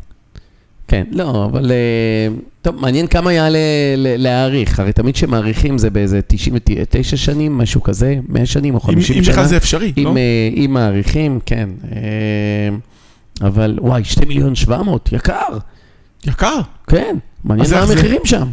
כן, 0.88 1.05
לא, 1.11 1.44
אבל... 1.44 1.70
אה, 1.70 2.37
טוב, 2.62 2.77
מעניין 2.81 3.07
כמה 3.07 3.33
יעלה 3.33 3.59
להעריך. 3.96 4.81
הרי 4.81 4.92
תמיד 4.92 5.14
כשמעריכים 5.14 5.79
זה 5.79 5.90
באיזה 5.90 6.20
99 6.27 7.16
שנים, 7.16 7.59
משהו 7.59 7.83
כזה, 7.83 8.16
100 8.29 8.46
שנים 8.46 8.74
או 8.74 8.79
אם, 8.79 8.85
50 8.85 9.16
אם 9.16 9.24
שנה. 9.24 9.33
בכלל 9.33 9.46
זה 9.46 9.57
אפשרי, 9.57 9.92
אם, 9.98 10.05
לא? 10.05 10.16
אה, 10.16 10.51
אם 10.57 10.70
מעריכים, 10.70 11.38
כן. 11.46 11.68
אה, 11.92 12.77
אבל 13.48 13.79
וואי, 13.81 14.05
2 14.05 14.29
מיליון 14.29 14.55
700, 14.55 15.09
יקר. 15.12 15.59
יקר. 16.27 16.61
כן, 16.87 17.16
מעניין 17.44 17.70
מה 17.70 17.77
איך 17.77 17.87
זה? 17.87 17.92
המחירים 17.92 18.20
שם. 18.24 18.48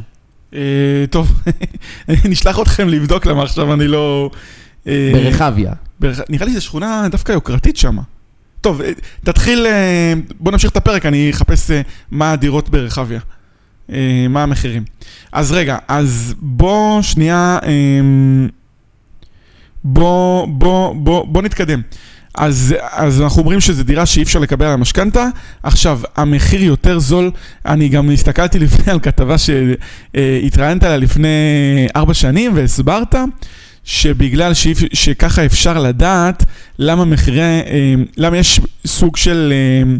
אה, 0.53 0.59
טוב, 1.09 1.41
נשלח 2.29 2.59
אתכם 2.59 2.89
לבדוק 2.89 3.25
למה 3.25 3.43
עכשיו 3.43 3.73
אני 3.73 3.87
לא... 3.87 4.29
ברחביה. 4.85 5.73
ברח... 5.99 6.19
נראה 6.29 6.45
לי 6.45 6.53
זו 6.53 6.61
שכונה 6.61 7.07
דווקא 7.11 7.31
יוקרתית 7.31 7.77
שם. 7.77 7.97
טוב, 8.65 8.81
אה, 8.81 8.91
תתחיל, 9.23 9.65
אה, 9.65 10.13
בוא 10.39 10.51
נמשיך 10.51 10.71
את 10.71 10.77
הפרק, 10.77 11.05
אני 11.05 11.31
אחפש 11.31 11.71
אה, 11.71 11.81
מה 12.11 12.31
הדירות 12.31 12.69
ברחביה. 12.69 13.19
מה 14.29 14.43
המחירים. 14.43 14.83
אז 15.31 15.51
רגע, 15.51 15.77
אז 15.87 16.33
בוא 16.39 17.01
שנייה, 17.01 17.59
אה, 17.63 17.69
בוא, 19.83 20.47
בוא, 20.47 20.95
בוא, 20.95 21.25
בוא 21.27 21.41
נתקדם. 21.41 21.81
אז, 22.37 22.75
אז 22.91 23.21
אנחנו 23.21 23.41
אומרים 23.41 23.59
שזו 23.59 23.83
דירה 23.83 24.05
שאי 24.05 24.23
אפשר 24.23 24.39
לקבל 24.39 24.65
עליה 24.65 24.77
משכנתה. 24.77 25.27
עכשיו, 25.63 25.99
המחיר 26.15 26.63
יותר 26.63 26.99
זול, 26.99 27.31
אני 27.65 27.89
גם 27.89 28.11
הסתכלתי 28.11 28.59
לפני 28.59 28.93
על 28.93 28.99
כתבה 28.99 29.35
שהתראיינת 29.37 30.83
עליה 30.83 30.97
לפני 30.97 31.27
ארבע 31.95 32.13
שנים 32.13 32.55
והסברת 32.55 33.15
שבגלל 33.85 34.53
שאיפ, 34.53 34.77
שככה 34.93 35.45
אפשר 35.45 35.79
לדעת 35.79 36.45
למה 36.79 37.05
מחירי, 37.05 37.41
אה, 37.41 37.93
למה 38.17 38.37
יש 38.37 38.61
סוג 38.85 39.17
של 39.17 39.53
אה, 39.53 39.95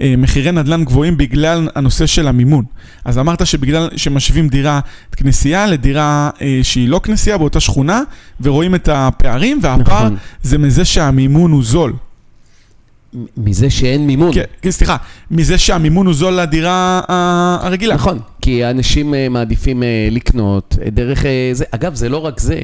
אה, 0.00 0.14
מחירי 0.18 0.52
נדל"ן 0.52 0.84
גבוהים 0.84 1.16
בגלל 1.16 1.68
הנושא 1.74 2.06
של 2.06 2.28
המימון. 2.28 2.64
אז 3.04 3.18
אמרת 3.18 3.46
שבגלל 3.46 3.88
שמשווים 3.96 4.48
דירה 4.48 4.80
כנסייה 5.16 5.66
לדירה 5.66 6.30
אה, 6.40 6.60
שהיא 6.62 6.88
לא 6.88 7.00
כנסייה 7.04 7.38
באותה 7.38 7.60
שכונה, 7.60 8.02
ורואים 8.40 8.74
את 8.74 8.88
הפערים, 8.92 9.58
והפער 9.62 10.04
נכון. 10.04 10.16
זה 10.42 10.58
מזה 10.58 10.84
שהמימון 10.84 11.50
הוא 11.50 11.64
זול. 11.64 11.92
מזה 13.36 13.70
שאין 13.70 14.06
מימון. 14.06 14.34
כן, 14.34 14.44
כן, 14.62 14.70
סליחה, 14.70 14.96
מזה 15.30 15.58
שהמימון 15.58 16.06
הוא 16.06 16.14
זול 16.14 16.34
לדירה 16.34 17.00
אה, 17.10 17.58
הרגילה. 17.62 17.94
נכון, 17.94 18.18
כי 18.40 18.64
אנשים 18.64 19.14
אה, 19.14 19.28
מעדיפים 19.28 19.82
אה, 19.82 20.08
לקנות 20.10 20.78
דרך 20.92 21.24
זה. 21.52 21.64
אגב, 21.70 21.94
זה 21.94 22.08
לא 22.08 22.16
רק 22.26 22.40
זה, 22.40 22.60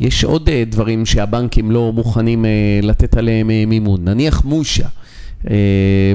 יש 0.00 0.24
עוד 0.24 0.50
דברים 0.66 1.06
שהבנקים 1.06 1.70
לא 1.70 1.92
מוכנים 1.92 2.44
לתת 2.82 3.16
עליהם 3.16 3.46
מימון. 3.46 4.04
נניח 4.04 4.44
מושה. 4.44 4.86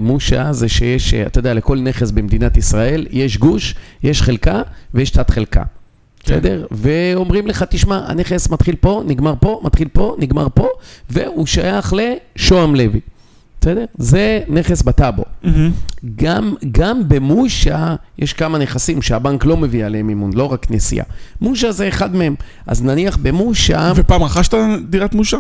מושה 0.02 0.54
זה 0.54 0.70
שיש, 0.70 1.14
אתה 1.14 1.40
יודע, 1.40 1.54
לכל 1.54 1.80
נכס 1.80 2.12
במדינת 2.12 2.58
ישראל 2.58 3.08
יש 3.12 3.38
גוש, 3.38 3.76
יש 4.04 4.22
חלקה 4.22 4.62
ויש 4.94 5.10
תת 5.10 5.30
חלקה. 5.30 5.64
כן. 6.24 6.34
בסדר? 6.36 6.66
ואומרים 6.72 7.48
לך, 7.48 7.64
תשמע, 7.70 8.02
הנכס 8.08 8.50
מתחיל 8.50 8.76
פה, 8.76 9.04
נגמר 9.08 9.34
פה, 9.40 9.62
מתחיל 9.64 9.88
פה, 9.88 10.16
נגמר 10.20 10.48
פה, 10.54 10.68
והוא 11.10 11.46
שייך 11.46 11.94
לשוהם 11.94 12.76
לוי. 12.76 13.00
בסדר? 13.62 13.86
זה 13.98 14.42
נכס 14.48 14.82
בטאבו. 14.82 15.24
מהמם. 15.44 15.72
גם, 16.16 16.54
גם 16.72 17.02
במושה 17.08 17.96
יש 18.18 18.34
כמה 18.34 18.58
נכסים 18.58 19.02
שהבנק 19.02 19.46
לא 19.46 19.58
מביא 19.58 19.86
עליהם 19.86 20.08
מימון, 20.08 20.34
לא 20.34 20.44
רק 20.44 20.72
נסיעה. 20.72 21.06
מושה 21.42 21.72
זה 21.72 21.88
אחד 21.88 22.16
מהם. 22.16 22.36
אז 22.68 22.84
נניח 22.84 23.18
במושה, 23.22 23.92
ופעם 23.96 24.24
רכשת 24.24 24.54
דירת 24.90 25.16
מושה? 25.16 25.38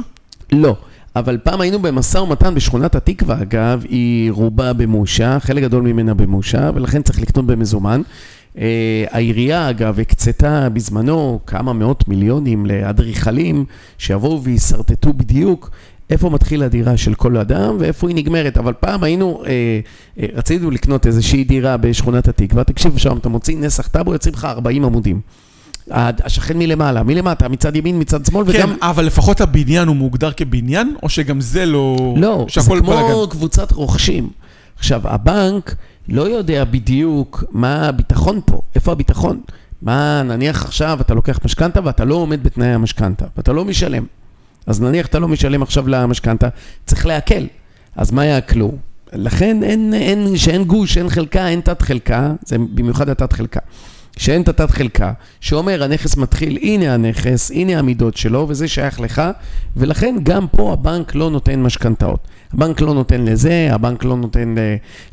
לא. 0.52 0.76
אבל 1.16 1.38
פעם 1.44 1.62
היינו 1.62 1.80
במשא 1.80 2.18
ומתן 2.18 2.56
בשכונת 2.56 2.96
התקווה, 2.96 3.42
אגב, 3.42 3.84
היא 3.90 4.32
רובה 4.32 4.74
במושה, 4.74 5.40
חלק 5.40 5.64
גדול 5.64 5.84
ממנה 5.84 6.14
במושה, 6.14 6.72
ולכן 6.76 7.02
צריך 7.02 7.22
לקנות 7.22 7.46
במזומן. 7.46 8.02
אה, 8.58 9.06
העירייה, 9.12 9.70
אגב, 9.70 10.00
הקצתה 10.00 10.70
בזמנו 10.70 11.40
כמה 11.46 11.74
מאות 11.74 12.08
מיליונים 12.08 12.66
לאדריכלים 12.66 13.66
שיבואו 13.98 14.44
וישרטטו 14.44 15.14
בדיוק 15.14 15.70
איפה 16.12 16.30
מתחיל 16.30 16.64
הדירה 16.64 16.98
של 16.98 17.14
כל 17.14 17.38
אדם 17.38 17.78
ואיפה 17.80 18.08
היא 18.08 18.16
נגמרת. 18.16 18.58
אבל 18.58 18.74
פעם 18.74 19.04
היינו, 19.04 19.44
אה, 19.46 19.52
אה, 20.20 20.26
רצינו 20.34 20.72
לקנות 20.72 21.08
איזושהי 21.08 21.44
דירה 21.44 21.78
בשכונת 21.78 22.28
התקווה, 22.28 22.64
תקשיב 22.64 22.98
שם, 22.98 23.18
אתה 23.18 23.30
מוציא 23.30 23.58
נסח 23.58 23.88
טאבו, 23.88 24.14
יוצאים 24.14 24.34
לך 24.34 24.46
40 24.46 24.86
עמודים. 24.86 25.22
השכן 25.92 26.58
מלמעלה, 26.58 27.04
מלמטה, 27.04 27.48
מצד 27.48 27.76
ימין, 27.76 28.00
מצד 28.00 28.26
שמאל, 28.26 28.52
כן, 28.52 28.60
וגם... 28.60 28.76
אבל 28.82 29.06
לפחות 29.06 29.42
הבניין 29.42 29.88
הוא 29.88 29.96
מוגדר 29.96 30.32
כבניין, 30.32 30.96
או 31.04 31.10
שגם 31.10 31.42
זה 31.42 31.66
לא... 31.66 32.14
לא, 32.18 32.46
זה 32.54 32.62
כמו 32.62 32.76
בלאגן? 32.76 33.30
קבוצת 33.30 33.72
רוכשים. 33.72 34.30
עכשיו, 34.78 35.02
הבנק 35.08 35.76
לא 36.10 36.22
יודע 36.22 36.64
בדיוק 36.64 37.44
מה 37.52 37.88
הביטחון 37.88 38.40
פה, 38.46 38.62
איפה 38.76 38.92
הביטחון. 38.92 39.42
מה, 39.82 40.24
נניח 40.24 40.66
עכשיו 40.66 40.98
אתה 41.02 41.14
לוקח 41.14 41.40
משכנתה 41.46 41.80
ואתה 41.84 42.06
לא 42.06 42.16
עומד 42.16 42.44
בתנאי 42.44 42.68
המשכנתה, 42.68 43.26
ואתה 43.38 43.54
לא 43.54 43.66
משלם. 43.66 44.06
אז 44.66 44.82
נניח 44.82 45.06
אתה 45.06 45.20
לא 45.20 45.28
משלם 45.28 45.62
עכשיו 45.62 45.88
למשכנתה, 45.88 46.50
צריך 46.86 47.06
לעקל. 47.06 47.48
אז 47.96 48.12
מה 48.12 48.26
יעקלו? 48.26 48.72
לכן 49.14 49.64
אין, 49.64 49.94
אין, 49.94 50.38
שאין 50.38 50.64
גוש, 50.64 50.98
אין 50.98 51.10
חלקה, 51.10 51.48
אין 51.48 51.62
תת 51.62 51.82
חלקה, 51.82 52.34
זה 52.46 52.58
במיוחד 52.58 53.10
התת 53.10 53.34
חלקה. 53.34 53.60
שאין 54.18 54.42
את 54.42 54.50
התת 54.50 54.72
חלקה, 54.72 55.14
שאומר 55.42 55.84
הנכס 55.84 56.18
מתחיל, 56.18 56.58
הנה 56.62 56.94
הנכס, 56.94 57.52
הנה 57.52 57.80
המידות 57.80 58.18
שלו, 58.18 58.46
וזה 58.50 58.68
שייך 58.68 59.00
לך, 59.00 59.22
ולכן 59.78 60.16
גם 60.24 60.48
פה 60.48 60.74
הבנק 60.74 61.16
לא 61.16 61.30
נותן 61.30 61.62
משכנתאות. 61.64 62.28
הבנק 62.54 62.82
לא 62.82 62.94
נותן 62.94 63.22
לזה, 63.22 63.68
הבנק 63.72 64.04
לא 64.04 64.18
נותן 64.18 64.56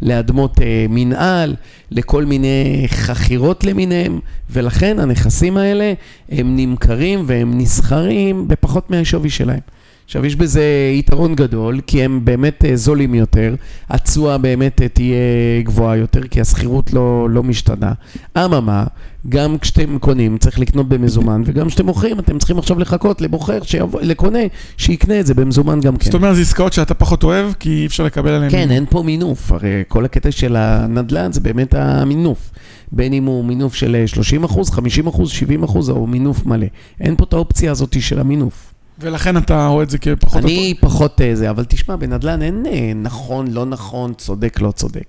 לאדמות 0.03 0.61
אה, 0.61 0.87
מנהל, 0.89 1.55
לכל 1.91 2.25
מיני 2.25 2.85
חכירות 2.89 3.65
למיניהם, 3.65 4.21
ולכן 4.51 4.99
הנכסים 4.99 5.57
האלה 5.57 5.93
הם 6.29 6.57
נמכרים 6.57 7.23
והם 7.27 7.59
נסחרים 7.59 8.49
בפחות 8.49 8.91
מהשווי 8.91 9.31
שלהם. 9.31 9.61
עכשיו, 10.09 10.27
יש 10.27 10.37
בזה 10.37 10.63
יתרון 10.95 11.35
גדול, 11.35 11.81
כי 11.87 12.03
הם 12.03 12.25
באמת 12.25 12.65
אה, 12.65 12.77
זולים 12.77 13.15
יותר, 13.15 13.55
התשואה 13.89 14.39
באמת 14.39 14.83
אה, 14.83 14.89
תהיה 14.89 15.17
גבוהה 15.63 15.97
יותר, 15.97 16.23
כי 16.23 16.41
השכירות 16.41 16.93
לא, 16.93 17.31
לא 17.31 17.43
משתנה. 17.43 17.93
אממה, 18.37 18.85
גם 19.29 19.59
כשאתם 19.59 19.99
קונים 19.99 20.39
צריך 20.39 20.59
לקנות 20.59 20.89
במזומן, 20.89 21.43
וגם 21.47 21.69
כשאתם 21.69 21.87
מוכרים 21.87 22.19
אתם 22.19 22.39
צריכים 22.39 22.59
עכשיו 22.59 22.79
לחכות 22.79 23.21
לבוחר, 23.21 23.63
שיבוא, 23.63 24.01
לקונה, 24.03 24.39
שיקנה 24.77 25.21
את 25.21 25.27
זה 25.27 25.35
במזומן 25.35 25.81
גם 25.81 25.97
כן. 25.97 26.05
זאת 26.05 26.15
אומרת, 26.15 26.37
זה 26.37 26.43
עסקאות 26.43 26.73
שאתה 26.73 26.95
פחות 26.95 27.25
אוהב, 27.25 27.53
כי 27.53 27.71
אי 27.71 27.87
אפשר 27.87 28.05
לקבל 28.05 28.31
עליהן... 28.31 28.51
כן, 28.51 28.71
אין 28.71 28.87
פה 28.91 29.03
מינוף, 29.03 29.53
הרי 29.53 29.83
כל 29.89 30.05
הקטע 30.05 30.31
של 30.31 30.57
הנדל"ן 30.57 31.33
זה 31.33 31.41
באמת 31.41 31.75
המינוף. 31.75 32.51
בין 32.93 33.13
אם 33.13 33.25
הוא 33.25 33.45
מינוף 33.45 33.75
של 33.75 34.03
30 34.07 34.45
אחוז, 34.45 34.71
50 34.71 35.07
אחוז, 35.07 35.31
70 35.31 35.63
אחוז, 35.63 35.91
או 35.91 36.07
מינוף 36.07 36.47
מלא. 36.47 36.67
אין 37.01 37.17
פה 37.17 37.25
את 37.25 37.33
האופציה 37.33 37.71
הזאת 37.71 38.03
של 38.03 38.21
המינוף. 38.21 38.68
ולכן 39.01 39.37
אתה 39.37 39.67
רואה 39.67 39.83
את 39.83 39.91
זה 39.91 39.99
כפחות... 39.99 40.45
אני 40.45 40.75
פחות 40.81 41.21
אה, 41.21 41.35
זה, 41.35 41.51
אבל 41.51 41.65
תשמע, 41.65 41.97
בנדל"ן 41.97 42.43
אין 42.43 42.67
אה, 42.67 42.93
נכון, 42.95 43.47
לא 43.47 43.67
נכון, 43.67 44.15
צודק, 44.15 44.61
לא 44.61 44.71
צודק. 44.71 45.05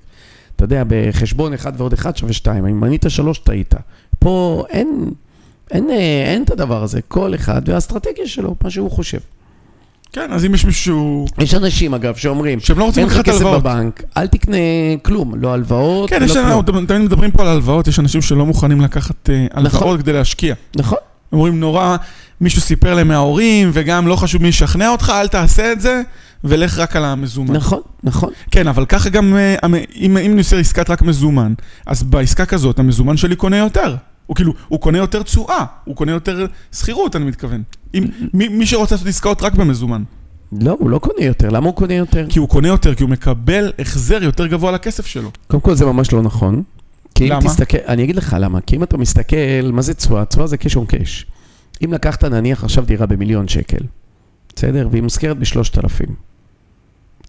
אתה 0.56 0.64
יודע, 0.64 0.84
בחשבון 0.88 1.54
אחד 1.54 1.74
ועוד 1.78 1.94
אחד 1.94 2.18
שווה 2.18 2.34
שתיים. 2.34 2.66
אם 2.66 2.80
מנית 2.80 3.06
שלוש, 3.08 3.40
טעית. 3.40 3.74
פה 4.20 4.64
אין, 4.70 5.12
אין, 5.72 5.90
אה, 5.90 6.24
אין 6.26 6.44
את 6.44 6.52
הדבר 6.52 6.84
הזה. 6.84 7.02
כל 7.02 7.36
אחד 7.36 7.62
והאסטרטגיה 7.66 8.28
שלו, 8.28 8.56
מה 8.64 8.70
שהוא 8.70 8.92
חושב. 8.92 9.20
כן, 10.14 10.32
אז 10.32 10.46
אם 10.46 10.54
יש 10.54 10.66
מישהו... 10.66 11.26
יש 11.38 11.54
אנשים, 11.54 11.94
אגב, 11.94 12.16
שאומרים, 12.16 12.60
שהם 12.60 12.80
לא 12.80 12.84
רוצים 12.84 13.04
אין 13.04 13.12
לך 13.12 13.18
לקחת 13.18 13.30
כסף 13.30 13.42
הלוואות. 13.42 13.64
בבנק, 13.64 14.04
אל 14.18 14.28
תקנה 14.28 14.58
כלום, 15.02 15.36
לא 15.36 15.54
הלוואות, 15.54 16.10
כן, 16.10 16.20
לא 16.20 16.26
יש 16.26 16.38
כלום. 16.38 16.86
תמיד 16.86 17.02
מדברים 17.02 17.32
פה 17.32 17.44
על 17.44 17.48
הלוואות, 17.48 17.88
יש 17.88 18.00
אנשים 18.00 18.22
שלא 18.22 18.46
מוכנים 18.46 18.82
לקחת 18.82 19.30
אה, 19.30 19.46
נכון. 19.46 19.80
הלוואות 19.80 20.00
כדי 20.00 20.14
להשקיע. 20.14 20.56
נכון. 20.76 20.98
אומרים 21.34 21.60
נורא, 21.60 21.98
מישהו 22.42 22.62
סיפר 22.62 22.94
להם 22.94 23.08
מההורים, 23.08 23.70
וגם 23.74 24.08
לא 24.08 24.16
חשוב 24.16 24.42
מי 24.42 24.48
ישכנע 24.48 24.90
אותך, 24.90 25.14
אל 25.16 25.28
תעשה 25.28 25.72
את 25.72 25.82
זה, 25.82 26.02
ולך 26.44 26.80
רק 26.80 26.96
על 26.96 27.06
המזומן. 27.06 27.56
נכון, 27.56 27.80
נכון. 28.04 28.30
כן, 28.52 28.68
אבל 28.68 28.86
ככה 28.86 29.10
גם, 29.10 29.36
אה, 29.36 29.56
אם 29.96 30.18
אם 30.18 30.18
אני 30.18 30.38
עושה 30.38 30.60
עסקת 30.60 30.90
רק 30.90 31.02
מזומן, 31.02 31.54
אז 31.86 32.04
בעסקה 32.04 32.46
כזאת 32.46 32.80
המזומן 32.80 33.18
שלי 33.18 33.36
קונה 33.36 33.58
יותר. 33.58 33.96
הוא 34.26 34.36
כאילו, 34.36 34.54
הוא 34.68 34.80
קונה 34.80 34.98
יותר 34.98 35.24
תשואה, 35.24 35.66
הוא 35.86 35.96
קונה 35.96 36.12
יותר 36.12 36.46
שכירות, 36.74 37.16
אני 37.16 37.26
מתכוון. 37.26 37.64
אם, 37.94 38.04
מי, 38.34 38.48
מי 38.48 38.66
שרוצה 38.66 38.96
לעשות 38.96 39.08
עסקאות 39.08 39.42
רק 39.42 39.54
במזומן. 39.54 40.04
לא, 40.62 40.76
הוא 40.80 40.90
לא 40.90 41.00
קונה 41.00 41.26
יותר. 41.26 41.50
למה 41.50 41.66
הוא 41.66 41.76
קונה 41.76 41.94
יותר? 41.94 42.26
כי 42.30 42.40
הוא 42.40 42.50
קונה 42.50 42.68
יותר, 42.68 42.96
כי 42.96 43.04
הוא 43.04 43.10
מקבל 43.10 43.72
החזר 43.80 44.24
יותר 44.24 44.48
גבוה 44.48 44.72
לכסף 44.72 45.06
שלו. 45.06 45.32
קודם 45.48 45.62
כל 45.62 45.76
זה 45.76 45.86
ממש 45.86 46.14
לא 46.14 46.22
נכון. 46.22 46.64
כי 47.20 47.26
אם 47.26 47.32
למה? 47.32 47.42
תסתכל, 47.42 47.78
אני 47.88 48.04
אגיד 48.04 48.16
לך 48.16 48.36
למה, 48.40 48.62
כי 48.62 48.76
אם 48.76 48.84
אתה 48.84 48.98
מסתכל, 48.98 49.72
מה 49.74 49.82
זה 49.82 49.94
תשואה? 49.94 50.26
תשואה 50.26 50.48
זה 50.48 50.58
קש 50.58 50.76
און 50.76 50.86
קש. 50.86 51.26
אם 51.86 51.94
לקחת 51.94 52.24
נניח 52.24 52.64
עכשיו 52.64 52.86
דירה 52.86 53.06
במיליון 53.06 53.48
שקל, 53.48 53.84
בסדר? 54.56 54.88
והיא 54.92 55.04
מושכרת 55.04 55.38
בשלושת 55.38 55.78
אלפים. 55.78 56.16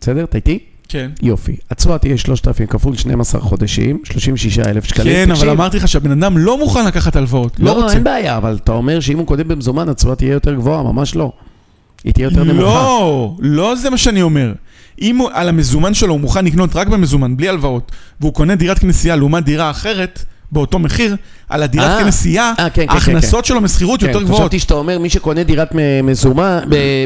בסדר? 0.01 0.25
אתה 0.25 0.37
איתי? 0.37 0.59
כן. 0.89 1.11
יופי. 1.23 1.57
התשואה 1.71 1.99
תהיה 1.99 2.17
3,000 2.17 2.67
כפול 2.67 2.97
12 2.97 3.41
חודשים, 3.41 4.01
36,000 4.05 4.85
שקלים. 4.85 5.15
כן, 5.15 5.23
אבל 5.31 5.35
תקשיב, 5.35 5.49
אמרתי 5.49 5.77
לך 5.77 5.89
שהבן 5.89 6.11
אדם 6.11 6.39
לא 6.39 6.59
מוכן 6.59 6.87
לקחת 6.87 7.17
הלוואות, 7.17 7.57
לא 7.59 7.67
לא, 7.67 7.83
רוצה. 7.83 7.95
אין 7.95 8.05
בעיה, 8.05 8.37
אבל 8.37 8.59
אתה 8.65 8.73
אומר 8.73 9.01
שאם 9.01 9.19
הוא 9.19 9.27
קודם 9.27 9.49
במזומן, 9.49 9.89
התשואה 9.89 10.17
תהיה 10.17 10.33
יותר 10.33 10.55
גבוהה, 10.55 10.83
ממש 10.83 11.17
לא. 11.17 11.33
היא 12.05 12.13
תהיה 12.13 12.25
יותר 12.25 12.45
נמוכה. 12.45 12.63
לא, 12.63 13.37
לא 13.41 13.75
זה 13.77 13.91
מה 13.91 13.99
שאני 13.99 14.23
אומר. 14.23 14.53
אם 15.01 15.17
הוא, 15.17 15.31
על 15.33 15.49
המזומן 15.49 15.95
שלו 15.95 16.13
הוא 16.13 16.21
מוכן 16.21 16.45
לקנות 16.45 16.77
רק 16.77 16.89
במזומן, 16.89 17.37
בלי 17.37 17.49
הלוואות, 17.49 17.93
והוא 18.21 18.35
קונה 18.35 18.55
דירת 18.55 18.79
כנסייה 18.79 19.17
לעומת 19.17 19.45
דירה 19.45 19.71
אחרת, 19.71 20.25
באותו 20.53 20.79
מחיר, 20.79 21.17
על 21.49 21.63
הדירת 21.63 21.91
אה, 21.91 22.05
כנסייה, 22.05 22.53
אה, 22.59 22.71
כן, 22.71 22.83
כן, 22.87 22.93
ההכנסות 22.93 23.45
שלו 23.45 23.61
משכירות 23.61 24.03
יותר 24.03 24.19
כן, 24.19 24.25
גבוהות. 24.25 24.41
חשבתי 24.43 24.59
שאתה 24.59 24.75
אומר 24.75 24.99
מי 24.99 25.11
שקונה 25.11 25.43
דירת 25.43 25.69
מזומן, 26.05 26.59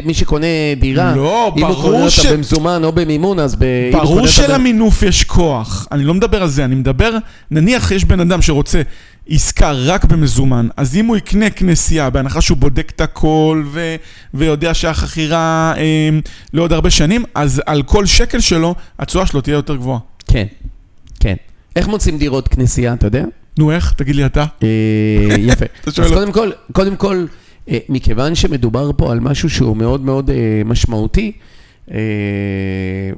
מי 0.05 0.13
שקונה 0.13 0.45
דירה, 0.79 1.15
לא, 1.15 1.53
אם 1.57 1.65
הוא 1.65 1.75
קונה 1.81 2.09
ש- 2.09 2.19
אותה 2.19 2.33
במזומן 2.33 2.83
או 2.83 2.91
במימון, 2.91 3.39
אז 3.39 3.55
ב... 3.59 3.65
ברור 3.91 4.23
ב- 4.23 4.27
שלמינוף 4.27 5.03
יש 5.03 5.23
כוח, 5.23 5.87
אני 5.91 6.03
לא 6.03 6.13
מדבר 6.13 6.41
על 6.41 6.49
זה, 6.49 6.65
אני 6.65 6.75
מדבר, 6.75 7.17
נניח 7.51 7.91
יש 7.91 8.05
בן 8.05 8.19
אדם 8.19 8.41
שרוצה 8.41 8.81
עסקה 9.29 9.71
רק 9.71 10.05
במזומן, 10.05 10.67
אז 10.77 10.95
אם 10.95 11.05
הוא 11.05 11.17
יקנה 11.17 11.49
כנסייה, 11.49 12.09
בהנחה 12.09 12.41
שהוא 12.41 12.57
בודק 12.57 12.91
את 12.95 13.01
הכל 13.01 13.63
ו- 13.65 13.95
ויודע 14.33 14.73
שהחכירה 14.73 15.73
אה, 15.77 16.09
לעוד 16.53 16.73
הרבה 16.73 16.89
שנים, 16.89 17.23
אז 17.35 17.61
על 17.65 17.83
כל 17.83 18.05
שקל 18.05 18.39
שלו, 18.39 18.75
התשואה 18.99 19.25
שלו 19.25 19.41
תהיה 19.41 19.53
יותר 19.53 19.75
גבוהה. 19.75 19.99
כן, 20.27 20.45
כן. 21.19 21.35
איך 21.75 21.87
מוצאים 21.87 22.17
דירות 22.17 22.47
כנסייה, 22.47 22.93
אתה 22.93 23.07
יודע? 23.07 23.25
נו 23.57 23.71
איך? 23.71 23.93
תגיד 23.97 24.15
לי 24.15 24.25
אתה. 24.25 24.45
אה, 24.63 24.67
יפה. 25.37 25.65
אז. 25.87 26.11
קודם 26.13 26.31
כל, 26.31 26.51
קודם 26.71 26.95
כל, 26.95 27.25
אה, 27.69 27.77
מכיוון 27.89 28.35
שמדובר 28.35 28.91
פה 28.97 29.11
על 29.11 29.19
משהו 29.19 29.49
שהוא 29.49 29.77
מאוד 29.77 30.01
מאוד 30.01 30.29
אה, 30.29 30.61
משמעותי, 30.65 31.31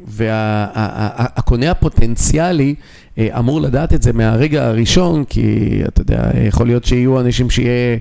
והקונה 0.07 1.71
הפוטנציאלי 1.71 2.75
אמור 3.19 3.61
לדעת 3.61 3.93
את 3.93 4.01
זה 4.01 4.13
מהרגע 4.13 4.65
הראשון, 4.67 5.23
כי 5.25 5.79
אתה 5.87 6.01
יודע, 6.01 6.31
יכול 6.47 6.67
להיות 6.67 6.85
שיהיו 6.85 7.19
אנשים 7.19 7.49
שיהיה, 7.49 7.97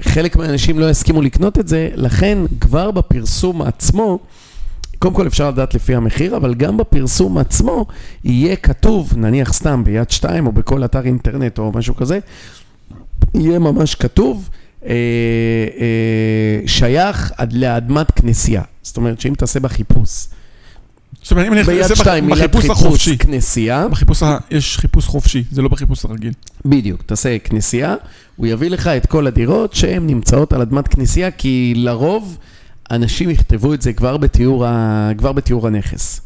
חלק 0.00 0.36
מהאנשים 0.36 0.78
לא 0.78 0.90
יסכימו 0.90 1.22
לקנות 1.22 1.58
את 1.58 1.68
זה, 1.68 1.88
לכן 1.94 2.38
כבר 2.60 2.90
בפרסום 2.90 3.62
עצמו, 3.62 4.18
קודם 5.02 5.14
כל 5.14 5.26
אפשר 5.26 5.48
לדעת 5.48 5.74
לפי 5.74 5.94
המחיר, 5.94 6.36
אבל 6.36 6.54
גם 6.54 6.76
בפרסום 6.76 7.38
עצמו 7.38 7.86
יהיה 8.24 8.56
כתוב, 8.56 9.12
נניח 9.16 9.52
סתם 9.52 9.84
ביד 9.84 10.10
שתיים 10.10 10.46
או 10.46 10.52
בכל 10.52 10.84
אתר 10.84 11.04
אינטרנט 11.04 11.58
או 11.58 11.72
משהו 11.74 11.96
כזה, 11.96 12.18
יהיה 13.34 13.58
ממש 13.58 13.94
כתוב, 13.94 14.48
אה, 14.84 14.90
אה, 15.80 16.60
שייך 16.66 17.32
עד 17.36 17.52
לאדמת 17.52 18.10
כנסייה. 18.10 18.62
זאת 18.82 18.96
אומרת 18.96 19.20
שאם 19.20 19.34
תעשה 19.34 19.60
בחיפוש, 19.60 20.26
זאת 21.22 21.30
אומרת, 21.30 21.46
אם 21.46 21.52
אני 21.52 21.60
אעשה 21.82 21.94
בחיפוש 21.94 22.40
חיפוש 22.40 22.70
החופשי, 22.70 23.18
כנסייה, 23.18 23.88
בחיפוש. 23.88 24.22
יש 24.50 24.78
חיפוש 24.78 25.06
חופשי, 25.06 25.44
זה 25.52 25.62
לא 25.62 25.68
בחיפוש 25.68 26.04
הרגיל. 26.04 26.32
בדיוק, 26.64 27.02
תעשה 27.02 27.38
כנסייה, 27.38 27.94
הוא 28.36 28.46
יביא 28.46 28.70
לך 28.70 28.86
את 28.86 29.06
כל 29.06 29.26
הדירות 29.26 29.74
שהן 29.74 30.06
נמצאות 30.06 30.52
על 30.52 30.60
אדמת 30.60 30.88
כנסייה, 30.88 31.30
כי 31.30 31.72
לרוב 31.76 32.38
אנשים 32.90 33.30
יכתבו 33.30 33.74
את 33.74 33.82
זה 33.82 33.92
כבר 33.92 34.16
בתיאור, 34.16 34.66
ה... 34.66 35.10
כבר 35.18 35.32
בתיאור 35.32 35.66
הנכס. 35.66 36.20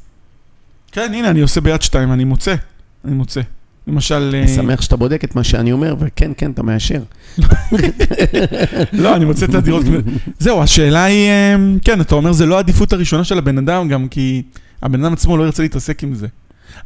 כן, 0.92 1.14
הנה, 1.14 1.30
אני 1.30 1.40
עושה 1.40 1.60
ביד 1.60 1.82
שתיים, 1.82 2.12
אני 2.12 2.24
מוצא. 2.24 2.54
אני 3.04 3.14
מוצא. 3.14 3.40
למשל... 3.86 4.30
אני 4.34 4.42
אה, 4.42 4.48
שמח 4.48 4.80
שאתה 4.80 4.96
בודק 4.96 5.24
את 5.24 5.36
מה 5.36 5.44
שאני 5.44 5.72
אומר, 5.72 5.94
וכן, 5.98 6.30
כן, 6.36 6.50
אתה 6.50 6.62
מאשר. 6.62 7.02
לא, 8.92 9.16
אני 9.16 9.24
מוצא 9.24 9.46
את 9.46 9.54
הדירות. 9.54 9.84
זהו, 10.38 10.62
השאלה 10.62 11.04
היא, 11.04 11.28
אה, 11.28 11.56
כן, 11.84 12.00
אתה 12.00 12.14
אומר, 12.14 12.32
זה 12.32 12.46
לא 12.46 12.56
העדיפות 12.56 12.92
הראשונה 12.92 13.24
של 13.24 13.38
הבן 13.38 13.58
אדם, 13.58 13.88
גם 13.88 14.08
כי 14.08 14.42
הבן 14.82 15.04
אדם 15.04 15.12
עצמו 15.12 15.36
לא 15.36 15.44
ירצה 15.44 15.62
להתעסק 15.62 16.02
עם 16.02 16.14
זה. 16.14 16.26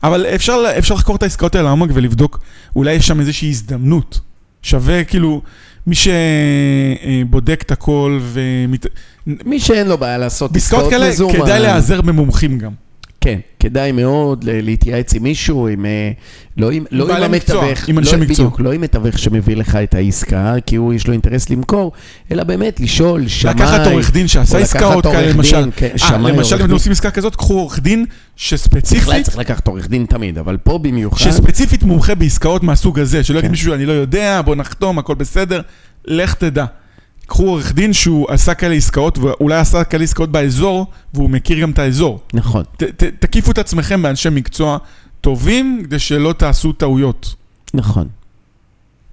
אבל 0.02 0.26
אפשר, 0.26 0.64
אפשר 0.78 0.94
לחקור 0.94 1.16
את 1.16 1.22
העסקאות 1.22 1.54
האלה 1.54 1.68
לעומק 1.68 1.90
ולבדוק, 1.94 2.40
אולי 2.76 2.92
יש 2.92 3.06
שם 3.06 3.20
איזושהי 3.20 3.48
הזדמנות. 3.48 4.20
שווה, 4.62 5.04
כאילו, 5.04 5.42
מי 5.86 5.94
שבודק 5.94 7.62
את 7.66 7.70
הכל 7.70 8.18
ומת... 8.22 8.86
מי 9.26 9.60
שאין 9.60 9.86
לו 9.86 9.98
בעיה 9.98 10.18
לעשות 10.18 10.52
בעסקאות 10.52 10.80
עסקאות 10.82 11.00
כאלה 11.00 11.10
מזומן. 11.10 11.34
כדאי 11.34 11.60
להיעזר 11.60 12.00
במומחים 12.00 12.58
גם. 12.58 12.72
כן, 13.20 13.38
כדאי 13.58 13.92
מאוד 13.92 14.44
להתייעץ 14.44 15.14
עם 15.14 15.22
מישהו, 15.22 15.68
עם, 15.68 15.86
אה, 15.86 16.10
לא 16.56 16.70
עם, 16.70 16.84
לא 16.90 17.16
עם 17.16 17.22
המתווך, 17.22 17.90
אנשי 17.90 17.92
לא, 17.92 18.18
מקצוע. 18.18 18.46
בדיוק, 18.46 18.60
לא 18.60 18.72
עם 18.72 18.80
מתווך 18.80 19.18
שמביא 19.18 19.56
לך 19.56 19.76
את 19.76 19.94
העסקה, 19.94 20.54
כי 20.66 20.76
הוא 20.76 20.94
יש 20.94 21.06
לו 21.06 21.12
אינטרס 21.12 21.50
למכור, 21.50 21.92
אלא 22.32 22.44
באמת 22.44 22.80
לשאול, 22.80 23.28
שמאי, 23.28 23.54
לקחת 23.54 23.86
עורך 23.86 24.12
דין 24.12 24.28
שעשה 24.28 24.58
עסקאות 24.58 25.06
כאלה, 25.06 25.32
למשל. 25.32 25.70
כן, 25.76 25.88
אה, 25.92 25.98
שמאי, 25.98 26.32
למשל, 26.32 26.56
אם 26.56 26.64
אתם. 26.64 26.72
עושים 26.72 26.92
עסקה 26.92 27.10
כזאת, 27.10 27.36
קחו 27.36 27.54
עורך 27.54 27.80
דין 27.80 28.04
בכלל 28.04 28.16
שספציפית, 28.36 29.24
צריך 29.24 29.38
לקחת 29.38 29.66
עורך 29.66 29.88
דין 29.88 30.06
תמיד, 30.06 30.38
אבל 30.38 30.56
פה 30.56 30.78
במיוחד, 30.78 31.30
שספציפית 31.30 31.82
מומחה 31.82 32.14
בעסקאות 32.14 32.62
מהסוג 32.62 32.98
הזה, 32.98 33.24
שלא 33.24 33.38
יגיד 33.38 33.48
כן. 33.48 33.50
מישהו, 33.50 33.74
אני 33.74 33.86
לא 33.86 33.92
יודע, 33.92 34.40
בוא 34.44 34.54
נחתום, 34.56 34.98
הכל 34.98 35.14
בסדר, 35.14 35.60
לך 36.04 36.34
תדע. 36.34 36.64
קחו 37.30 37.46
עורך 37.46 37.74
דין 37.74 37.92
שהוא 37.92 38.26
עשה 38.30 38.54
כאלה 38.54 38.74
עסקאות, 38.74 39.18
ואולי 39.18 39.56
עשה 39.56 39.84
כאלה 39.84 40.04
עסקאות 40.04 40.32
באזור, 40.32 40.86
והוא 41.14 41.30
מכיר 41.30 41.60
גם 41.60 41.70
את 41.70 41.78
האזור. 41.78 42.20
נכון, 42.34 42.64
ת, 42.76 42.82
ת, 42.82 43.02
תקיפו 43.02 43.50
את 43.50 43.58
עצמכם 43.58 44.02
באנשי 44.02 44.28
מקצוע 44.30 44.78
טובים, 45.20 45.80
כדי 45.84 45.98
שלא 45.98 46.32
תעשו 46.32 46.72
טעויות. 46.72 47.34
נכון, 47.74 48.08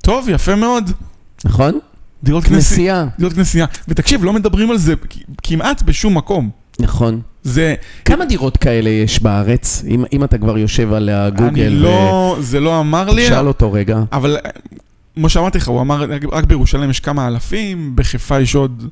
טוב, 0.02 0.30
יפה 0.30 0.56
מאוד. 0.56 0.92
נכון? 1.46 1.80
דירות 2.24 2.44
כנסייה. 2.44 2.60
כנסייה, 2.60 3.06
דירות 3.20 3.34
כנסייה. 3.34 3.66
ותקשיב, 3.88 4.24
לא 4.24 4.34
מדברים 4.34 4.72
על 4.72 4.78
זה 4.78 4.94
כמעט 5.44 5.82
בשום 5.82 6.18
מקום. 6.18 6.50
נכון. 6.80 7.22
זה... 7.44 7.76
כמה 8.06 8.26
דירות 8.26 8.58
כאלה 8.58 8.90
יש 8.90 9.22
בארץ, 9.22 9.84
אם, 9.88 10.04
אם 10.14 10.24
אתה 10.24 10.38
כבר 10.38 10.58
יושב 10.58 10.94
על 10.94 11.10
הגוגל, 11.10 11.62
אני 11.62 11.70
לא... 11.70 12.38
זה 12.40 12.60
לא 12.60 12.80
אמר 12.80 13.10
לי, 13.10 13.26
ושאל 13.26 13.48
אותו 13.48 13.72
רגע, 13.72 14.00
אבל 14.12 14.38
כמו 15.18 15.30
שאמרתי 15.30 15.58
לך, 15.58 15.68
הוא 15.68 15.82
אמר, 15.82 16.06
רק 16.32 16.44
בירושלים 16.46 16.90
יש 16.90 17.00
כמה 17.00 17.28
אלפים, 17.28 17.92
בחיפה 17.96 18.40
יש 18.40 18.56
עוד... 18.56 18.84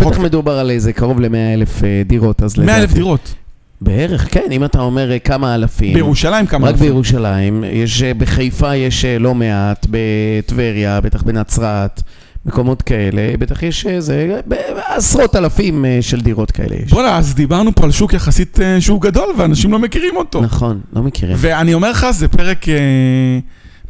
בטח 0.00 0.18
מדובר 0.18 0.58
על 0.58 0.70
איזה 0.70 0.92
קרוב 0.92 1.20
ל-100 1.20 1.28
אלף 1.54 1.84
אה, 1.84 2.02
דירות, 2.06 2.42
אז 2.42 2.58
100 2.58 2.76
אלף 2.76 2.82
לדעתי- 2.84 2.94
דירות. 2.94 3.34
בערך, 3.80 4.26
כן, 4.34 4.44
אם 4.50 4.64
אתה 4.64 4.80
אומר 4.80 5.12
אה, 5.12 5.18
כמה 5.18 5.54
אלפים. 5.54 5.94
בירושלים 5.94 6.46
כמה 6.46 6.66
רק 6.66 6.72
אלפים. 6.74 6.86
בירושלים, 6.86 7.64
יש, 7.72 8.02
אה, 8.02 8.14
בחיפה 8.14 8.76
יש 8.76 9.04
לא 9.04 9.34
מעט, 9.34 9.86
בטבריה, 9.90 11.00
בטח 11.00 11.22
בנצרת, 11.22 12.02
מקומות 12.46 12.82
כאלה, 12.82 13.32
בטח 13.38 13.62
יש 13.62 13.86
איזה, 13.86 14.40
עשרות 14.88 15.36
אלפים 15.36 15.84
של 16.00 16.20
דירות 16.20 16.50
כאלה 16.50 16.76
יש. 16.84 16.90
בוא'נה, 16.92 17.16
אז 17.18 17.34
דיברנו 17.34 17.74
פה 17.74 17.84
על 17.84 17.90
שוק 17.90 18.12
יחסית 18.14 18.58
שהוא 18.80 19.00
גדול, 19.00 19.28
ואנשים 19.38 19.72
לא 19.72 19.78
מכירים 19.78 20.16
אותו. 20.16 20.40
נכון, 20.40 20.80
לא 20.92 21.02
מכירים. 21.02 21.36
ואני 21.38 21.74
אומר 21.74 21.90
לך, 21.90 22.06
זה 22.10 22.28
פרק, 22.28 22.64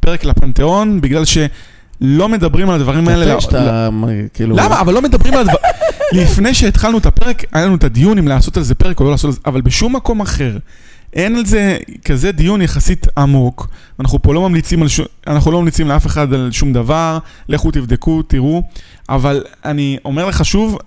פרק 0.00 0.24
לפנתיאון, 0.24 1.00
בגלל 1.00 1.24
שלא 1.24 2.28
מדברים 2.28 2.70
על 2.70 2.74
הדברים 2.74 3.08
האלה. 3.08 3.24
יפה 3.24 3.34
לא- 3.34 3.40
שאתה, 3.40 3.88
מ- 3.92 4.28
כאילו... 4.34 4.56
למה? 4.56 4.80
אבל 4.80 4.94
לא 4.94 5.02
מדברים 5.02 5.34
על 5.34 5.40
הדבר... 5.40 5.56
לפני 6.22 6.54
שהתחלנו 6.54 6.98
את 6.98 7.06
הפרק, 7.06 7.44
היה 7.52 7.66
לנו 7.66 7.74
את 7.74 7.84
הדיון 7.84 8.18
אם 8.18 8.28
לעשות 8.28 8.56
על 8.56 8.62
זה 8.62 8.74
פרק 8.74 9.00
או 9.00 9.04
לא 9.04 9.10
לעשות 9.10 9.24
על 9.24 9.32
זה, 9.32 9.40
אבל 9.46 9.60
בשום 9.60 9.96
מקום 9.96 10.20
אחר. 10.20 10.58
אין 11.12 11.36
על 11.36 11.46
זה 11.46 11.76
כזה 12.04 12.32
דיון 12.32 12.62
יחסית 12.62 13.06
עמוק. 13.18 13.68
אנחנו 14.00 14.22
פה 14.22 14.34
לא 14.34 14.48
ממליצים 14.48 14.82
על 14.82 14.88
שום... 14.88 15.06
אנחנו 15.26 15.50
לא 15.52 15.58
ממליצים 15.60 15.88
לאף 15.88 16.06
אחד 16.06 16.32
על 16.34 16.48
שום 16.52 16.72
דבר. 16.72 17.18
לכו 17.48 17.70
תבדקו, 17.70 18.22
תראו. 18.22 18.62
אבל 19.08 19.44
אני 19.64 19.98
אומר 20.04 20.26
לך 20.26 20.44
שוב, 20.44 20.78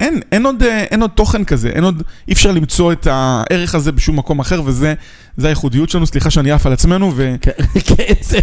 אין, 0.00 0.20
אין, 0.32 0.46
עוד, 0.46 0.62
אה, 0.62 0.80
אין 0.80 1.02
עוד 1.02 1.10
תוכן 1.10 1.44
כזה, 1.44 1.68
אין 1.68 1.84
עוד, 1.84 2.02
אי 2.28 2.32
אפשר 2.32 2.52
למצוא 2.52 2.92
את 2.92 3.06
הערך 3.10 3.74
הזה 3.74 3.92
בשום 3.92 4.18
מקום 4.18 4.40
אחר, 4.40 4.62
וזה 4.64 4.94
זה 5.36 5.46
הייחודיות 5.46 5.90
שלנו, 5.90 6.06
סליחה 6.06 6.30
שאני 6.30 6.50
עף 6.50 6.66
על 6.66 6.72
עצמנו, 6.72 7.12
ו... 7.16 7.34
כן, 7.40 7.52
כן, 7.84 8.14
זה... 8.20 8.38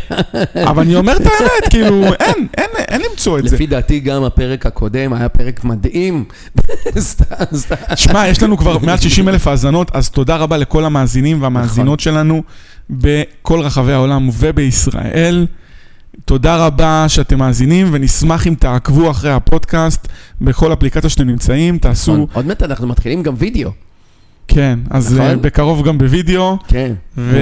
אבל 0.64 0.84
אני 0.84 0.96
אומר 0.96 1.18
את 1.18 1.22
האמת, 1.22 1.70
כאילו, 1.70 2.06
אין, 2.20 2.48
אין, 2.58 2.70
אין 2.78 3.02
למצוא 3.12 3.40
את 3.40 3.48
זה. 3.48 3.56
לפי 3.56 3.68
דעתי 3.68 4.00
גם 4.00 4.24
הפרק 4.24 4.66
הקודם 4.66 5.14
היה 5.14 5.30
פרק 5.30 5.64
מדהים. 5.64 6.26
סתם, 7.00 7.36
סתם. 7.56 7.76
שמע, 7.96 8.28
יש 8.28 8.44
לנו 8.44 8.58
כבר 8.58 8.78
מעל 8.78 8.98
60 8.98 9.30
אלף 9.30 9.48
האזנות, 9.48 9.92
אז 9.94 10.10
תודה 10.10 10.36
רבה 10.36 10.58
לכל 10.58 10.86
המאזינים 10.86 11.42
והמאזינות 11.42 12.00
שלנו 12.00 12.44
בכל 12.90 13.60
רחבי 13.60 13.94
העולם 13.94 14.30
ובישראל. 14.40 15.46
תודה 16.26 16.66
רבה 16.66 17.06
שאתם 17.08 17.40
מאזינים, 17.40 17.88
ונשמח 17.92 18.48
אם 18.48 18.56
תעקבו 18.60 19.12
אחרי 19.12 19.32
הפודקאסט 19.32 20.08
בכל 20.42 20.74
אפליקציה 20.74 21.10
שאתם 21.10 21.28
נמצאים, 21.28 21.78
תעשו, 21.78 22.12
נכון. 22.14 22.26
עוד 22.34 22.46
מעט 22.46 22.64
אנחנו 22.64 22.88
מתחילים 22.88 23.24
גם 23.24 23.34
וידאו. 23.38 23.72
כן, 24.50 24.80
אז 24.90 25.14
נכון. 25.14 25.26
אה, 25.26 25.36
בקרוב 25.36 25.88
גם 25.88 25.98
בווידאו. 25.98 26.58
כן. 26.68 26.94
ו... 27.18 27.40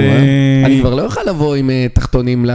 אני 0.64 0.80
כבר 0.80 0.94
לא 0.94 1.02
יכול 1.02 1.22
לבוא 1.28 1.54
עם 1.54 1.70
אה, 1.70 1.86
תחתונים 1.92 2.44
ל... 2.44 2.50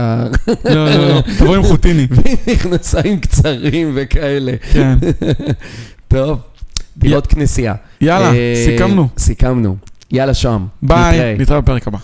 לא, 0.64 0.84
לא, 0.86 1.08
לא, 1.08 1.20
תבוא 1.38 1.56
עם 1.56 1.62
חוטיני. 1.62 2.06
מכנסיים 2.52 3.20
קצרים 3.20 3.92
וכאלה. 3.94 4.52
כן. 4.72 4.98
טוב, 6.08 6.38
דירות 6.96 7.26
כנסייה. 7.26 7.74
יאללה, 8.00 8.34
אה, 8.34 8.62
סיכמנו. 8.66 9.08
סיכמנו. 9.18 9.76
יאללה 10.10 10.34
שם. 10.34 10.66
ביי. 10.82 11.38
נתראה 11.38 11.60
בפרק 11.60 11.88
הבא. 11.88 11.98